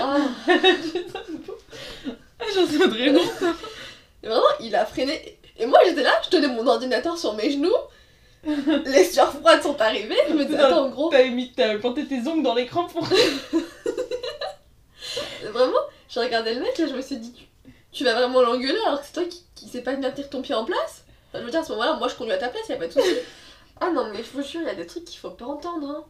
Ah. 0.00 0.18
Ah, 2.44 2.44
j'en 2.52 2.66
sais 2.66 2.76
vraiment. 2.76 3.20
Et 4.24 4.26
vraiment, 4.26 4.42
il 4.58 4.74
a 4.74 4.84
freiné. 4.84 5.38
Et 5.56 5.66
moi 5.66 5.78
j'étais 5.86 6.02
là, 6.02 6.10
je 6.24 6.28
tenais 6.28 6.48
mon 6.48 6.66
ordinateur 6.66 7.16
sur 7.16 7.34
mes 7.34 7.52
genoux. 7.52 7.72
Les 8.44 9.04
sueurs 9.04 9.32
froides 9.32 9.62
sont 9.62 9.80
arrivées. 9.80 10.18
Je 10.28 10.34
me 10.34 10.44
disais, 10.44 10.58
attends, 10.58 10.88
gros. 10.88 11.08
T'avais 11.08 11.30
mis... 11.30 11.52
Planté 11.80 12.04
tes 12.06 12.26
ongles 12.26 12.42
dans 12.42 12.56
l'écran 12.56 12.86
pour... 12.86 13.06
Vraiment, 15.52 15.78
j'ai 16.08 16.20
regardé 16.20 16.54
le 16.54 16.60
mec 16.60 16.76
là, 16.78 16.86
je 16.88 16.94
me 16.94 17.02
suis 17.02 17.16
dit, 17.18 17.32
tu, 17.32 17.44
tu 17.92 18.04
vas 18.04 18.14
vraiment 18.14 18.40
l'engueuler 18.40 18.78
alors 18.86 19.00
que 19.00 19.06
c'est 19.06 19.12
toi 19.12 19.24
qui, 19.24 19.44
qui 19.54 19.68
sais 19.68 19.82
pas 19.82 19.94
bien 19.94 20.10
tenir 20.10 20.30
ton 20.30 20.40
pied 20.42 20.54
en 20.54 20.64
place? 20.64 21.04
Enfin, 21.28 21.40
Je 21.40 21.44
veux 21.44 21.50
dire, 21.50 21.60
à 21.60 21.64
ce 21.64 21.72
moment-là, 21.72 21.94
moi 21.94 22.08
je 22.08 22.14
conduis 22.14 22.32
à 22.32 22.38
ta 22.38 22.48
place, 22.48 22.68
y 22.68 22.72
a 22.72 22.76
pas 22.76 22.86
de 22.86 22.92
soucis. 22.92 23.16
ah 23.80 23.90
non, 23.90 24.08
mais 24.12 24.18
je 24.18 24.30
vous 24.30 24.42
jure, 24.42 24.62
il 24.62 24.66
y 24.66 24.70
a 24.70 24.74
des 24.74 24.86
trucs 24.86 25.04
qu'il 25.04 25.18
faut 25.18 25.30
pas 25.30 25.44
entendre. 25.44 25.88
Hein. 25.88 26.04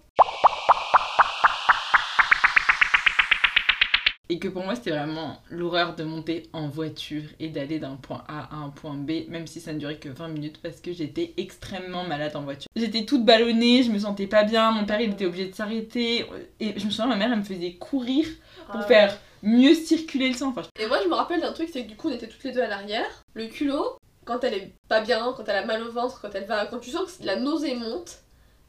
Et 4.33 4.39
que 4.39 4.49
pour 4.49 4.65
moi, 4.65 4.75
c'était 4.75 4.93
vraiment 4.93 5.43
l'horreur 5.51 5.95
de 5.95 6.05
monter 6.05 6.49
en 6.55 6.67
voiture 6.67 7.25
et 7.39 7.49
d'aller 7.51 7.79
d'un 7.79 7.97
point 7.97 8.25
A 8.29 8.49
à 8.51 8.57
un 8.57 8.71
point 8.71 8.95
B, 8.95 9.29
même 9.29 9.47
si 9.47 9.61
ça 9.61 9.75
ne 9.75 9.79
durait 9.79 9.99
que 9.99 10.09
20 10.09 10.29
minutes 10.29 10.59
parce 10.63 10.81
que 10.81 10.91
j'étais 10.95 11.35
extrêmement 11.37 12.05
malade 12.05 12.35
en 12.35 12.41
voiture. 12.41 12.67
J'étais 12.75 13.05
toute 13.05 13.27
ballonnée, 13.27 13.83
je 13.83 13.91
me 13.91 13.99
sentais 13.99 14.27
pas 14.27 14.45
bien, 14.45 14.71
mon 14.71 14.87
père 14.87 15.03
il 15.03 15.11
était 15.11 15.27
obligé 15.27 15.49
de 15.51 15.55
s'arrêter. 15.55 16.25
Et 16.61 16.73
je 16.79 16.85
me 16.87 16.91
souviens, 16.91 17.09
ma 17.09 17.17
mère 17.17 17.31
elle 17.31 17.41
me 17.41 17.45
faisait 17.45 17.75
courir 17.75 18.27
pour 18.71 18.81
Ah. 18.81 18.87
faire 18.87 19.19
mieux 19.43 19.75
circuler 19.75 20.29
le 20.31 20.35
sang. 20.35 20.49
Enfin, 20.49 20.63
Et 20.81 20.87
moi, 20.87 20.99
je 21.05 21.09
me 21.11 21.15
rappelle 21.15 21.43
d'un 21.43 21.53
truc, 21.53 21.69
c'est 21.71 21.83
que 21.83 21.89
du 21.89 21.97
coup, 21.97 22.09
on 22.09 22.13
était 22.13 22.27
toutes 22.29 22.45
les 22.45 22.53
deux 22.53 22.63
à 22.63 22.69
l'arrière. 22.69 23.05
Le 23.35 23.49
culot, 23.49 23.99
quand 24.25 24.43
elle 24.45 24.55
est 24.55 24.73
pas 24.89 25.03
bien, 25.03 25.35
quand 25.37 25.45
elle 25.47 25.57
a 25.57 25.67
mal 25.67 25.83
au 25.83 25.93
ventre, 25.93 26.21
quand 26.23 26.31
elle 26.35 26.47
va, 26.47 26.65
quand 26.65 26.79
tu 26.79 26.89
sens 26.89 27.19
que 27.19 27.27
la 27.27 27.37
nausée 27.37 27.75
monte, 27.75 28.21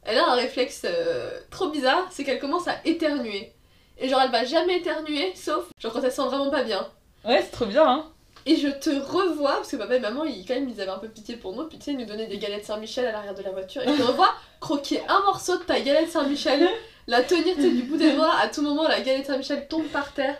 elle 0.02 0.18
a 0.18 0.28
un 0.28 0.34
réflexe 0.34 0.82
euh, 0.84 1.30
trop 1.50 1.70
bizarre, 1.70 2.06
c'est 2.10 2.22
qu'elle 2.24 2.38
commence 2.38 2.68
à 2.68 2.76
éternuer. 2.84 3.52
Et 3.98 4.08
genre, 4.08 4.20
elle 4.22 4.30
va 4.30 4.44
jamais 4.44 4.78
éternuer, 4.78 5.32
sauf 5.34 5.66
genre 5.78 5.92
quand 5.92 6.02
elle 6.02 6.10
se 6.10 6.16
sent 6.16 6.26
vraiment 6.26 6.50
pas 6.50 6.64
bien. 6.64 6.86
ouais, 7.24 7.42
c'est 7.42 7.50
trop 7.50 7.66
bien, 7.66 7.86
hein. 7.86 8.06
Et 8.46 8.56
je 8.56 8.68
te 8.68 8.90
revois, 8.90 9.52
parce 9.56 9.70
que 9.70 9.76
papa 9.76 9.96
et 9.96 10.00
maman, 10.00 10.24
ils, 10.24 10.44
quand 10.44 10.54
même, 10.54 10.68
ils 10.68 10.78
avaient 10.80 10.90
un 10.90 10.98
peu 10.98 11.08
pitié 11.08 11.36
pour 11.36 11.56
nous, 11.56 11.64
puis 11.64 11.78
tu 11.78 11.84
sais, 11.86 11.92
ils 11.92 11.96
nous 11.96 12.04
donnaient 12.04 12.26
des 12.26 12.36
galettes 12.36 12.66
Saint-Michel 12.66 13.06
à 13.06 13.12
l'arrière 13.12 13.34
de 13.34 13.42
la 13.42 13.50
voiture, 13.50 13.80
et 13.82 13.88
je 13.88 13.96
te 13.96 14.02
revois 14.02 14.34
croquer 14.60 15.00
un 15.08 15.20
morceau 15.22 15.56
de 15.56 15.62
ta 15.62 15.80
galette 15.80 16.10
Saint-Michel 16.10 16.68
la 17.06 17.22
tenir 17.22 17.56
du 17.56 17.82
bout 17.84 17.96
des 17.96 18.12
doigts, 18.12 18.34
à 18.42 18.48
tout 18.48 18.60
moment 18.60 18.86
la 18.86 19.00
galette 19.00 19.26
Saint-Michel 19.26 19.66
tombe 19.68 19.86
par 19.86 20.12
terre, 20.12 20.36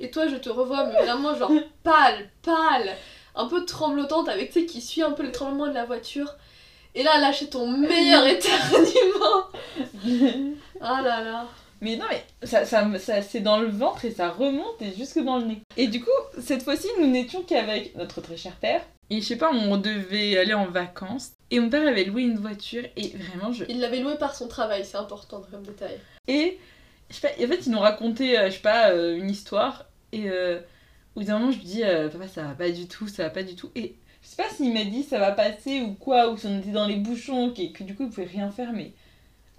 et 0.00 0.10
toi 0.10 0.26
je 0.28 0.36
te 0.36 0.50
revois 0.50 0.84
mais 0.84 1.02
vraiment 1.02 1.34
genre 1.34 1.52
pâle, 1.82 2.28
pâle, 2.42 2.90
un 3.34 3.46
peu 3.46 3.64
tremblotante 3.64 4.28
avec 4.28 4.52
tu 4.52 4.60
sais 4.60 4.66
qui 4.66 4.82
suit 4.82 5.02
un 5.02 5.12
peu 5.12 5.22
le 5.22 5.32
tremblement 5.32 5.66
de 5.66 5.74
la 5.74 5.84
voiture. 5.86 6.34
Et 6.94 7.02
là, 7.02 7.20
lâcher 7.20 7.48
ton 7.48 7.66
meilleur 7.66 8.26
éternuement. 8.26 9.50
Ah 10.80 11.02
là 11.02 11.22
là. 11.22 11.46
Mais 11.86 11.94
non, 11.96 12.04
mais 12.10 12.24
ça, 12.44 12.64
ça, 12.64 12.98
ça- 12.98 13.22
c'est 13.22 13.38
dans 13.40 13.60
le 13.60 13.68
ventre 13.68 14.04
et 14.04 14.10
ça 14.10 14.28
remonte 14.30 14.82
et 14.82 14.92
jusque 14.92 15.20
dans 15.22 15.38
le 15.38 15.44
nez. 15.46 15.60
Et 15.76 15.86
du 15.86 16.00
coup, 16.00 16.10
cette 16.40 16.64
fois-ci, 16.64 16.88
nous 16.98 17.06
n'étions 17.06 17.42
qu'avec 17.44 17.94
notre 17.94 18.20
très 18.20 18.36
cher 18.36 18.56
père. 18.56 18.82
Et 19.08 19.20
je 19.20 19.24
sais 19.26 19.36
pas, 19.36 19.52
on 19.52 19.76
devait 19.76 20.36
aller 20.36 20.52
en 20.54 20.66
vacances. 20.66 21.30
Et 21.52 21.60
mon 21.60 21.70
père 21.70 21.86
avait 21.86 22.02
loué 22.02 22.22
une 22.22 22.38
voiture 22.38 22.82
et 22.96 23.10
vraiment, 23.16 23.52
je. 23.52 23.62
Il 23.68 23.78
l'avait 23.78 24.00
loué 24.00 24.16
par 24.18 24.34
son 24.34 24.48
travail, 24.48 24.84
c'est 24.84 24.96
important 24.96 25.40
comme 25.48 25.62
détail. 25.62 25.96
Et 26.26 26.58
je 27.08 27.14
sais 27.14 27.20
pas, 27.28 27.34
en 27.44 27.46
fait, 27.46 27.66
ils 27.66 27.70
nous 27.70 27.78
racontaient, 27.78 28.36
euh, 28.36 28.46
je 28.50 28.54
sais 28.56 28.62
pas, 28.62 28.90
euh, 28.90 29.16
une 29.16 29.30
histoire. 29.30 29.84
Et 30.10 30.28
euh, 30.28 30.58
au 31.14 31.20
bout 31.20 31.26
d'un 31.26 31.38
moment, 31.38 31.52
je 31.52 31.58
lui 31.58 31.66
dis, 31.66 31.84
euh, 31.84 32.08
papa, 32.08 32.26
ça 32.26 32.42
va 32.42 32.54
pas 32.54 32.70
du 32.70 32.88
tout, 32.88 33.06
ça 33.06 33.22
va 33.22 33.30
pas 33.30 33.44
du 33.44 33.54
tout. 33.54 33.70
Et 33.76 33.94
je 34.22 34.28
sais 34.28 34.42
pas 34.42 34.48
s'il 34.48 34.74
m'a 34.74 34.82
dit 34.82 35.04
ça 35.04 35.20
va 35.20 35.30
passer 35.30 35.82
ou 35.82 35.92
quoi, 35.94 36.32
ou 36.32 36.36
si 36.36 36.46
on 36.48 36.58
était 36.58 36.72
dans 36.72 36.88
les 36.88 36.96
bouchons, 36.96 37.52
que, 37.52 37.72
que 37.72 37.84
du 37.84 37.94
coup, 37.94 38.02
il 38.02 38.08
pouvait 38.10 38.26
rien 38.26 38.50
faire. 38.50 38.72
Mais 38.72 38.90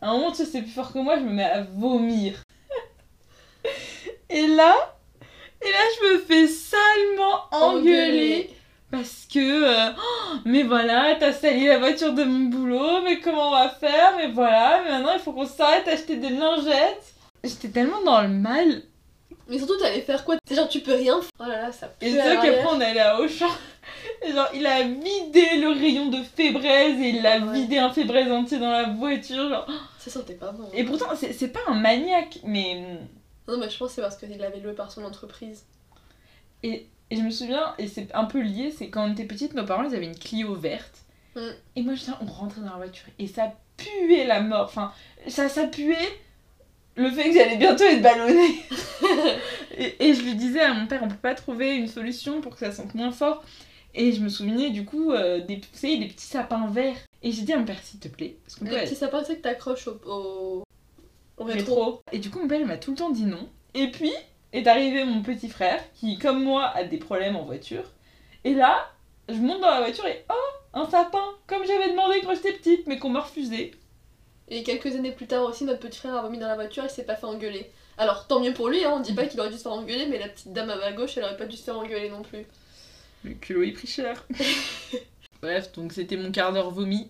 à 0.02 0.10
un 0.10 0.14
moment, 0.14 0.32
tu 0.32 0.38
sais, 0.38 0.46
c'est 0.46 0.62
plus 0.62 0.72
fort 0.72 0.94
que 0.94 1.00
moi, 1.00 1.18
je 1.18 1.24
me 1.24 1.32
mets 1.32 1.44
à 1.44 1.64
vomir. 1.64 2.44
et 4.30 4.48
là, 4.48 4.76
et 5.62 5.72
là, 5.72 5.80
je 6.00 6.14
me 6.14 6.20
fais 6.20 6.48
salement 6.48 7.46
engueuler. 7.52 8.52
Parce 8.90 9.28
que, 9.32 9.40
euh, 9.40 9.92
Oh, 9.98 10.36
mais 10.46 10.64
voilà, 10.64 11.16
t'as 11.20 11.34
sali 11.34 11.66
la 11.68 11.78
voiture 11.78 12.14
de 12.14 12.24
mon 12.24 12.46
boulot, 12.46 13.02
mais 13.04 13.20
comment 13.20 13.50
on 13.50 13.52
va 13.52 13.70
faire? 13.70 14.14
Mais 14.16 14.30
voilà, 14.30 14.82
mais 14.84 14.92
maintenant 14.92 15.14
il 15.14 15.20
faut 15.20 15.34
qu'on 15.34 15.46
s'arrête 15.46 15.86
d'acheter 15.86 16.16
des 16.16 16.30
lingettes. 16.30 17.14
J'étais 17.44 17.68
tellement 17.68 18.02
dans 18.04 18.22
le 18.22 18.30
mal. 18.30 18.84
Mais 19.50 19.58
surtout, 19.58 19.78
t'allais 19.78 20.02
faire 20.02 20.24
quoi? 20.26 20.36
C'est 20.46 20.56
genre, 20.56 20.68
tu 20.70 20.82
peux 20.82 20.94
rien. 20.94 21.20
f- 21.20 21.30
Oh 21.40 21.44
là 21.44 21.62
là, 21.64 21.72
ça 21.72 21.88
pue. 21.88 22.06
Et 22.06 22.12
c'est 22.12 22.18
qu'après 22.36 22.66
on 22.66 22.80
allait 22.82 23.00
à 23.00 23.20
Auchan. 23.20 23.48
Et 24.26 24.32
genre, 24.32 24.50
il 24.54 24.66
a 24.66 24.84
vidé 24.84 25.58
le 25.58 25.70
rayon 25.70 26.08
de 26.10 26.22
fébraise 26.24 27.00
et 27.00 27.10
il 27.10 27.26
a 27.26 27.40
Ouais. 27.40 27.54
vidé 27.54 27.78
un 27.78 27.90
fébraise 27.92 28.30
entier 28.32 28.60
dans 28.60 28.72
la 28.72 28.90
voiture. 28.90 29.50
Genre. 29.50 29.68
Ça 30.00 30.10
sentait 30.12 30.34
pas 30.36 30.52
bon. 30.52 30.68
Et 30.74 30.84
pourtant, 30.84 31.08
c'est 31.16 31.34
c'est 31.34 31.48
pas 31.50 31.60
un 31.68 31.76
maniaque, 31.76 32.40
mais. 32.44 32.82
Non, 33.48 33.58
mais 33.58 33.70
je 33.70 33.78
pense 33.78 33.90
que 33.90 33.96
c'est 33.96 34.02
parce 34.02 34.18
qu'il 34.18 34.38
l'avait 34.38 34.60
loué 34.60 34.74
par 34.74 34.92
son 34.92 35.04
entreprise. 35.06 35.66
Et, 36.64 36.88
et 37.10 37.16
je 37.16 37.22
me 37.22 37.30
souviens, 37.30 37.74
et 37.78 37.88
c'est 37.88 38.14
un 38.14 38.26
peu 38.26 38.42
lié, 38.42 38.72
c'est 38.78 38.90
quand 38.90 39.08
on 39.08 39.12
était 39.14 39.26
petite, 39.26 39.54
nos 39.54 39.64
parents 39.66 39.84
ils 39.84 39.96
avaient 39.96 40.06
une 40.06 40.18
Clio 40.18 40.54
verte. 40.56 41.00
Mm. 41.36 41.40
Et 41.78 41.82
moi, 41.84 41.94
je 41.96 42.04
on 42.22 42.26
rentrait 42.26 42.62
dans 42.62 42.72
la 42.72 42.78
voiture 42.78 43.06
et 43.20 43.28
ça 43.28 43.54
puait 43.78 44.26
la 44.26 44.42
mort. 44.42 44.66
Enfin, 44.66 44.92
ça, 45.28 45.48
ça 45.50 45.68
puait 45.68 45.96
le 46.98 47.12
fait 47.12 47.30
que 47.30 47.36
j'allais 47.36 47.58
bientôt 47.58 47.84
être 47.84 48.02
ballonnée. 48.02 48.60
et, 49.78 50.08
et 50.08 50.14
je 50.14 50.22
lui 50.24 50.36
disais 50.36 50.62
à 50.62 50.74
mon 50.74 50.88
père, 50.88 51.02
on 51.04 51.08
peut 51.08 51.16
pas 51.16 51.36
trouver 51.36 51.76
une 51.76 51.88
solution 51.88 52.42
pour 52.42 52.54
que 52.54 52.60
ça 52.60 52.72
sente 52.72 52.96
moins 52.96 53.12
fort. 53.12 53.44
Et 53.94 54.12
je 54.12 54.22
me 54.22 54.30
souvenais 54.30 54.70
du 54.70 54.86
coup 54.86 55.12
euh, 55.12 55.40
des, 55.40 55.56
vous 55.56 55.62
savez, 55.74 55.98
des 55.98 56.08
petits 56.08 56.28
sapins 56.28 56.68
verts. 56.68 56.98
Et 57.24 57.32
j'ai 57.32 57.44
dit 57.44 57.54
à 57.54 57.58
mon 57.58 57.66
père, 57.66 57.80
s'il 57.82 58.00
te 58.00 58.08
plaît, 58.08 58.38
parce 58.46 58.60
Les 58.62 58.82
petits 58.82 58.96
sapins, 58.96 59.24
sais 59.24 59.38
que 59.38 59.42
t'accroches 59.42 59.88
au, 59.88 60.00
au... 60.06 60.64
au 61.38 61.44
rétro. 61.44 61.76
rétro. 61.76 62.02
Et 62.12 62.20
du 62.20 62.30
coup, 62.30 62.40
mon 62.40 62.48
père, 62.48 62.60
il 62.60 62.68
m'a 62.68 62.78
tout 62.78 62.92
le 62.92 62.98
temps 62.98 63.10
dit 63.10 63.26
non. 63.26 63.50
Et 63.74 63.90
puis, 63.90 64.12
est 64.54 64.68
arrivé 64.68 65.04
mon 65.04 65.22
petit 65.22 65.50
frère, 65.50 65.82
qui, 65.96 66.18
comme 66.18 66.44
moi, 66.44 66.66
a 66.68 66.84
des 66.84 66.98
problèmes 66.98 67.36
en 67.36 67.44
voiture. 67.44 67.84
Et 68.44 68.54
là, 68.54 68.88
je 69.30 69.36
monte 69.36 69.62
dans 69.62 69.72
la 69.72 69.80
voiture 69.82 70.06
et 70.06 70.24
oh, 70.30 70.78
un 70.80 70.90
sapin, 70.90 71.24
comme 71.48 71.66
j'avais 71.66 71.90
demandé 71.90 72.22
quand 72.22 72.36
j'étais 72.36 72.54
petite, 72.54 72.88
mais 72.88 72.98
qu'on 73.00 73.10
m'a 73.10 73.22
refusé. 73.22 73.72
Et 74.50 74.64
quelques 74.64 74.96
années 74.96 75.12
plus 75.12 75.28
tard 75.28 75.44
aussi, 75.44 75.66
notre 75.66 75.80
petit 75.80 76.00
frère 76.00 76.16
a 76.16 76.22
vomi 76.22 76.38
dans 76.38 76.48
la 76.48 76.56
voiture 76.56 76.86
et 76.86 76.90
s'est 76.90 77.04
pas 77.04 77.16
fait 77.16 77.26
engueuler. 77.26 77.70
Alors 77.98 78.28
tant 78.28 78.40
mieux 78.40 78.54
pour 78.54 78.70
lui, 78.70 78.84
hein, 78.86 78.94
on 78.96 79.00
dit 79.02 79.14
pas 79.14 79.26
qu'il 79.26 79.40
aurait 79.40 79.50
dû 79.50 79.58
se 79.58 79.64
faire 79.64 79.74
engueuler, 79.74 80.06
mais 80.06 80.20
la 80.20 80.30
petite 80.30 80.54
dame 80.54 80.70
à 80.70 80.78
ma 80.78 80.94
gauche, 80.94 81.18
elle 81.18 81.24
aurait 81.26 81.38
pas 81.38 81.46
dû 81.46 81.58
se 81.58 81.64
faire 81.64 81.78
engueuler 81.78 82.10
non 82.10 82.22
plus. 82.22 82.46
Le 83.24 83.34
culot 83.34 83.64
est 83.64 83.72
pris 83.72 83.88
cher. 83.88 84.26
Bref, 85.42 85.72
donc 85.74 85.92
c'était 85.92 86.16
mon 86.16 86.32
quart 86.32 86.54
d'heure 86.54 86.72
vomi. 86.72 87.10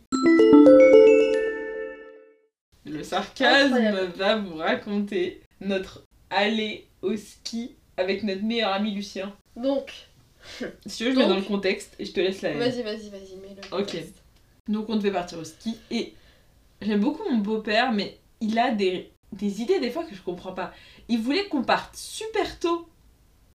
Le 2.85 3.03
sarcasme 3.03 3.73
Incroyable. 3.73 4.13
va 4.15 4.35
vous 4.37 4.55
raconter 4.55 5.41
notre 5.61 6.03
allée 6.29 6.87
au 7.01 7.15
ski 7.15 7.75
avec 7.97 8.23
notre 8.23 8.43
meilleur 8.43 8.71
ami 8.71 8.93
Lucien. 8.93 9.33
Donc, 9.55 9.91
Si 10.85 10.97
tu 10.97 11.05
veux, 11.05 11.11
je 11.11 11.17
mets 11.17 11.27
dans 11.27 11.35
le 11.35 11.41
contexte 11.41 11.93
et 11.99 12.05
je 12.05 12.13
te 12.13 12.19
laisse 12.19 12.41
la 12.41 12.53
vas-y, 12.53 12.81
vas-y, 12.81 13.09
vas-y, 13.09 13.35
mets-le. 13.35 13.77
Ok. 13.77 13.97
Donc 14.67 14.89
on 14.89 14.95
devait 14.95 15.11
partir 15.11 15.39
au 15.39 15.43
ski 15.43 15.77
et 15.91 16.13
j'aime 16.81 17.01
beaucoup 17.01 17.23
mon 17.29 17.37
beau-père, 17.37 17.91
mais 17.91 18.19
il 18.41 18.57
a 18.59 18.71
des, 18.71 19.11
des 19.33 19.61
idées 19.61 19.79
des 19.79 19.89
fois 19.89 20.03
que 20.03 20.15
je 20.15 20.21
comprends 20.21 20.53
pas. 20.53 20.73
Il 21.09 21.19
voulait 21.19 21.47
qu'on 21.47 21.63
parte 21.63 21.95
super 21.95 22.59
tôt 22.59 22.87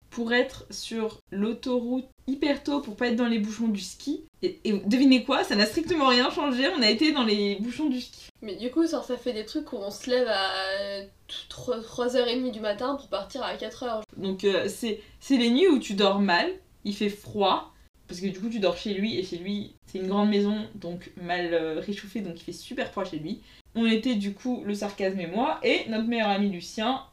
pour 0.09 0.33
être 0.33 0.65
sur 0.71 1.19
l'autoroute 1.31 2.07
hyper 2.27 2.63
tôt 2.63 2.81
pour 2.81 2.95
pas 2.95 3.07
être 3.07 3.15
dans 3.15 3.27
les 3.27 3.39
bouchons 3.39 3.67
du 3.67 3.81
ski. 3.81 4.23
Et, 4.41 4.59
et 4.63 4.73
devinez 4.85 5.23
quoi, 5.23 5.43
ça 5.43 5.55
n'a 5.55 5.65
strictement 5.65 6.07
rien 6.07 6.29
changé, 6.31 6.67
on 6.69 6.81
a 6.81 6.89
été 6.89 7.11
dans 7.11 7.23
les 7.23 7.57
bouchons 7.59 7.89
du 7.89 8.01
ski. 8.01 8.29
Mais 8.41 8.55
du 8.55 8.71
coup, 8.71 8.87
ça, 8.87 9.03
ça 9.03 9.17
fait 9.17 9.33
des 9.33 9.45
trucs 9.45 9.71
où 9.73 9.77
on 9.77 9.91
se 9.91 10.09
lève 10.09 10.27
à 10.27 11.01
3h30 11.49 12.51
du 12.51 12.59
matin 12.59 12.95
pour 12.95 13.09
partir 13.09 13.43
à 13.43 13.55
4h. 13.55 14.01
Donc 14.17 14.43
euh, 14.43 14.67
c'est 14.67 15.01
c'est 15.19 15.37
les 15.37 15.49
nuits 15.49 15.67
où 15.67 15.79
tu 15.79 15.93
dors 15.93 16.19
mal, 16.19 16.49
il 16.85 16.95
fait 16.95 17.09
froid, 17.09 17.73
parce 18.09 18.19
que 18.19 18.25
du 18.25 18.39
coup 18.39 18.49
tu 18.49 18.59
dors 18.59 18.75
chez 18.75 18.95
lui 18.95 19.17
et 19.17 19.23
chez 19.23 19.37
lui 19.37 19.75
c'est 19.85 19.99
une 19.99 20.07
grande 20.07 20.29
maison 20.29 20.67
donc 20.75 21.11
mal 21.21 21.53
euh, 21.53 21.79
réchauffée 21.79 22.21
donc 22.21 22.41
il 22.41 22.43
fait 22.43 22.51
super 22.51 22.89
froid 22.89 23.05
chez 23.05 23.19
lui. 23.19 23.41
On 23.75 23.85
était 23.85 24.15
du 24.15 24.33
coup 24.33 24.63
le 24.65 24.73
sarcasme 24.73 25.19
et 25.19 25.27
moi 25.27 25.59
et 25.63 25.87
notre 25.89 26.07
meilleur 26.07 26.29
ami 26.29 26.49
Lucien 26.49 27.03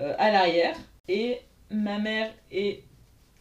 euh, 0.00 0.14
à 0.18 0.30
l'arrière 0.30 0.76
et 1.08 1.40
ma 1.70 1.98
mère 1.98 2.30
et 2.52 2.82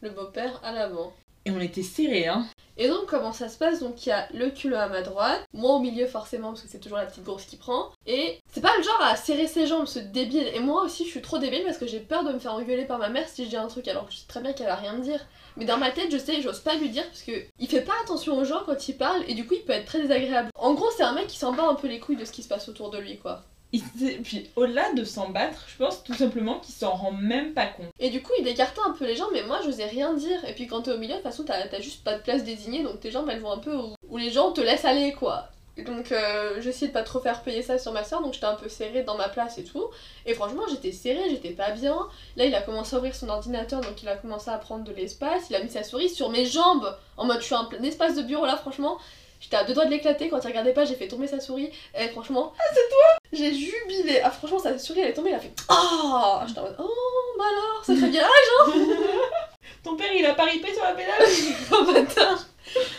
Le 0.02 0.10
beau-père 0.12 0.62
à 0.64 0.72
l'avant. 0.72 1.14
Et 1.46 1.52
on 1.52 1.60
était 1.60 1.84
serrés 1.84 2.28
hein. 2.28 2.46
Et 2.76 2.88
donc, 2.88 3.06
comment 3.06 3.34
ça 3.34 3.50
se 3.50 3.58
passe? 3.58 3.82
Donc, 3.82 4.06
il 4.06 4.10
y 4.10 4.12
a 4.12 4.28
le 4.34 4.50
culot 4.50 4.78
à 4.78 4.88
ma 4.88 5.04
droite, 5.04 5.46
moi 5.54 5.76
au 5.76 5.80
milieu, 5.80 6.08
forcément, 6.08 6.50
parce 6.50 6.64
que 6.64 6.68
c'est 6.68 6.80
toujours 6.80 6.98
la 6.98 7.06
petite 7.06 7.24
grosse 7.24 7.46
qui 7.46 7.56
prend. 7.56 7.92
Et 8.08 8.40
c'est 8.52 8.62
pas 8.62 8.76
le 8.78 8.84
genre 8.84 9.02
à 9.02 9.16
serrer 9.16 9.46
ses 9.46 9.68
jambes, 9.68 9.86
ce 9.86 10.00
débile. 10.00 10.50
Et 10.54 10.60
moi 10.60 10.82
aussi, 10.82 11.06
je 11.06 11.10
suis 11.10 11.22
trop 11.22 11.38
débile 11.38 11.64
parce 11.64 11.78
que 11.78 11.86
j'ai 11.86 12.00
peur 12.00 12.24
de 12.24 12.34
me 12.34 12.40
faire 12.40 12.54
engueuler 12.54 12.86
par 12.86 12.98
ma 12.98 13.10
mère 13.10 13.30
si 13.30 13.46
je 13.46 13.50
dis 13.50 13.58
un 13.58 13.68
truc, 13.68 13.88
alors 13.88 14.08
que 14.08 14.14
je 14.14 14.18
sais 14.18 14.28
très 14.28 14.42
bien 14.42 14.54
qu'elle 14.54 14.68
va 14.68 14.76
rien 14.76 14.94
me 14.94 15.04
dire. 15.04 15.20
Mais 15.56 15.66
dans 15.66 15.78
ma 15.78 15.92
tête, 15.92 16.12
je 16.12 16.18
sais, 16.18 16.42
j'ose 16.42 16.62
pas 16.62 16.76
lui 16.76 16.90
dire 16.90 17.06
parce 17.06 17.22
que 17.22 17.46
il 17.60 17.68
fait 17.68 17.82
pas 17.82 17.94
attention 18.04 18.38
aux 18.38 18.44
gens 18.44 18.64
quand 18.66 18.88
il 18.88 18.98
parle 18.98 19.24
et 19.28 19.36
du 19.36 19.46
coup, 19.46 19.54
il 19.54 19.64
peut 19.64 19.74
être 19.74 19.86
très 19.86 20.02
désagréable. 20.02 20.50
En 20.56 20.74
gros, 20.74 20.90
c'est 20.98 21.04
un 21.04 21.14
mec 21.14 21.28
qui 21.28 21.38
s'en 21.38 21.54
bat 21.54 21.68
un 21.68 21.76
peu 21.76 21.88
les 21.88 22.00
couilles 22.00 22.16
de 22.16 22.26
ce 22.26 22.32
qui 22.32 22.42
se 22.42 22.48
passe 22.48 22.70
autour 22.70 22.90
de 22.90 22.98
lui, 22.98 23.20
quoi. 23.20 23.44
S'est- 23.80 24.20
puis 24.24 24.50
au-delà 24.56 24.94
de 24.94 25.04
s'en 25.04 25.30
battre, 25.30 25.66
je 25.68 25.78
pense 25.84 26.04
tout 26.04 26.14
simplement 26.14 26.60
qu'il 26.60 26.76
s'en 26.76 26.92
rend 26.92 27.12
même 27.12 27.54
pas 27.54 27.66
compte. 27.66 27.88
Et 28.00 28.10
du 28.10 28.22
coup, 28.22 28.32
il 28.40 28.48
écartait 28.48 28.82
un 28.86 28.92
peu 28.92 29.06
les 29.06 29.16
jambes, 29.16 29.30
mais 29.34 29.44
moi, 29.44 29.60
j'osais 29.66 29.86
rien 29.86 30.14
dire. 30.14 30.46
Et 30.48 30.54
puis, 30.54 30.68
quand 30.68 30.84
t'es 30.84 30.92
au 30.92 30.98
milieu, 30.98 31.14
de 31.14 31.20
toute 31.20 31.24
façon, 31.24 31.44
t'as 31.44 31.80
juste 31.82 32.04
pas 32.04 32.16
de 32.18 32.22
place 32.22 32.44
désignée, 32.44 32.84
donc 32.84 33.00
tes 33.00 33.10
jambes, 33.12 33.28
elles 33.32 33.40
vont 33.42 33.52
un 33.52 33.58
peu 33.58 33.76
où, 34.10 34.18
les 34.18 34.30
gens 34.32 34.52
te 34.52 34.62
laissent 34.62 34.86
aller, 34.86 35.14
quoi. 35.14 35.48
Et 35.76 35.82
Donc, 35.82 36.12
euh, 36.12 36.62
j'essayais 36.62 36.90
de 36.90 36.94
pas 36.94 37.02
trop 37.02 37.20
faire 37.20 37.42
payer 37.42 37.64
ça 37.64 37.80
sur 37.80 37.92
ma 37.94 38.04
soeur, 38.04 38.22
donc 38.22 38.34
j'étais 38.36 38.46
un 38.46 38.54
peu 38.54 38.70
serrée 38.70 39.02
dans 39.02 39.16
ma 39.18 39.28
place 39.28 39.58
et 39.58 39.64
tout. 39.64 39.86
Et 40.28 40.36
franchement, 40.36 40.62
j'étais 40.70 40.92
serrée, 40.92 41.32
j'étais 41.32 41.50
pas 41.50 41.72
bien. 41.72 41.98
Là, 42.36 42.46
il 42.46 42.54
a 42.54 42.62
commencé 42.62 42.96
à 42.96 43.00
ouvrir 43.00 43.16
son 43.16 43.28
ordinateur, 43.30 43.82
donc 43.82 44.04
il 44.04 44.08
a 44.08 44.16
commencé 44.16 44.52
à 44.52 44.58
prendre 44.60 44.84
de 44.84 44.94
l'espace. 44.94 45.50
Il 45.50 45.56
a 45.56 45.64
mis 45.64 45.72
sa 45.72 45.84
souris 45.84 46.10
sur 46.10 46.30
mes 46.30 46.46
jambes, 46.46 46.96
en 47.18 47.26
mode, 47.26 47.40
je 47.40 47.46
suis 47.46 47.56
un 47.56 47.66
plein 47.66 47.82
espace 47.82 48.16
de 48.16 48.22
bureau 48.22 48.46
là, 48.46 48.56
franchement. 48.56 49.00
J'étais 49.44 49.58
à 49.58 49.66
deux 49.66 49.74
doigts 49.74 49.84
de 49.84 49.92
l'éclater, 49.92 50.30
quand 50.30 50.40
il 50.42 50.48
regardait 50.48 50.72
pas, 50.72 50.86
j'ai 50.86 50.96
fait 50.96 51.10
tomber 51.10 51.28
sa 51.28 51.42
souris. 51.42 51.70
Et 52.00 52.08
franchement, 52.08 52.54
ah, 52.58 52.64
c'est 52.74 52.88
toi 52.90 53.18
J'ai 53.34 53.54
jubilé. 53.54 54.22
Ah, 54.24 54.32
franchement, 54.32 54.58
sa 54.58 54.80
souris, 54.80 55.02
elle 55.02 55.10
est 55.10 55.14
tombée, 55.14 55.32
il 55.32 55.36
a 55.36 55.40
fait 55.40 55.52
Ah 55.68 56.46
J'étais 56.48 56.62
en 56.62 56.64
mode, 56.64 56.76
oh, 56.80 56.90
bah 57.38 57.44
alors, 57.52 57.84
ça 57.86 57.94
fait 57.94 58.10
bien 58.10 58.24
Ton 59.84 59.98
père 59.98 60.14
il 60.14 60.26
a 60.26 60.34
pas 60.34 60.46
ripé 60.46 60.74
sur 60.74 60.82
la 60.84 60.94
pédale 60.94 61.28
Oh 61.74 61.84
bâtard 61.94 62.46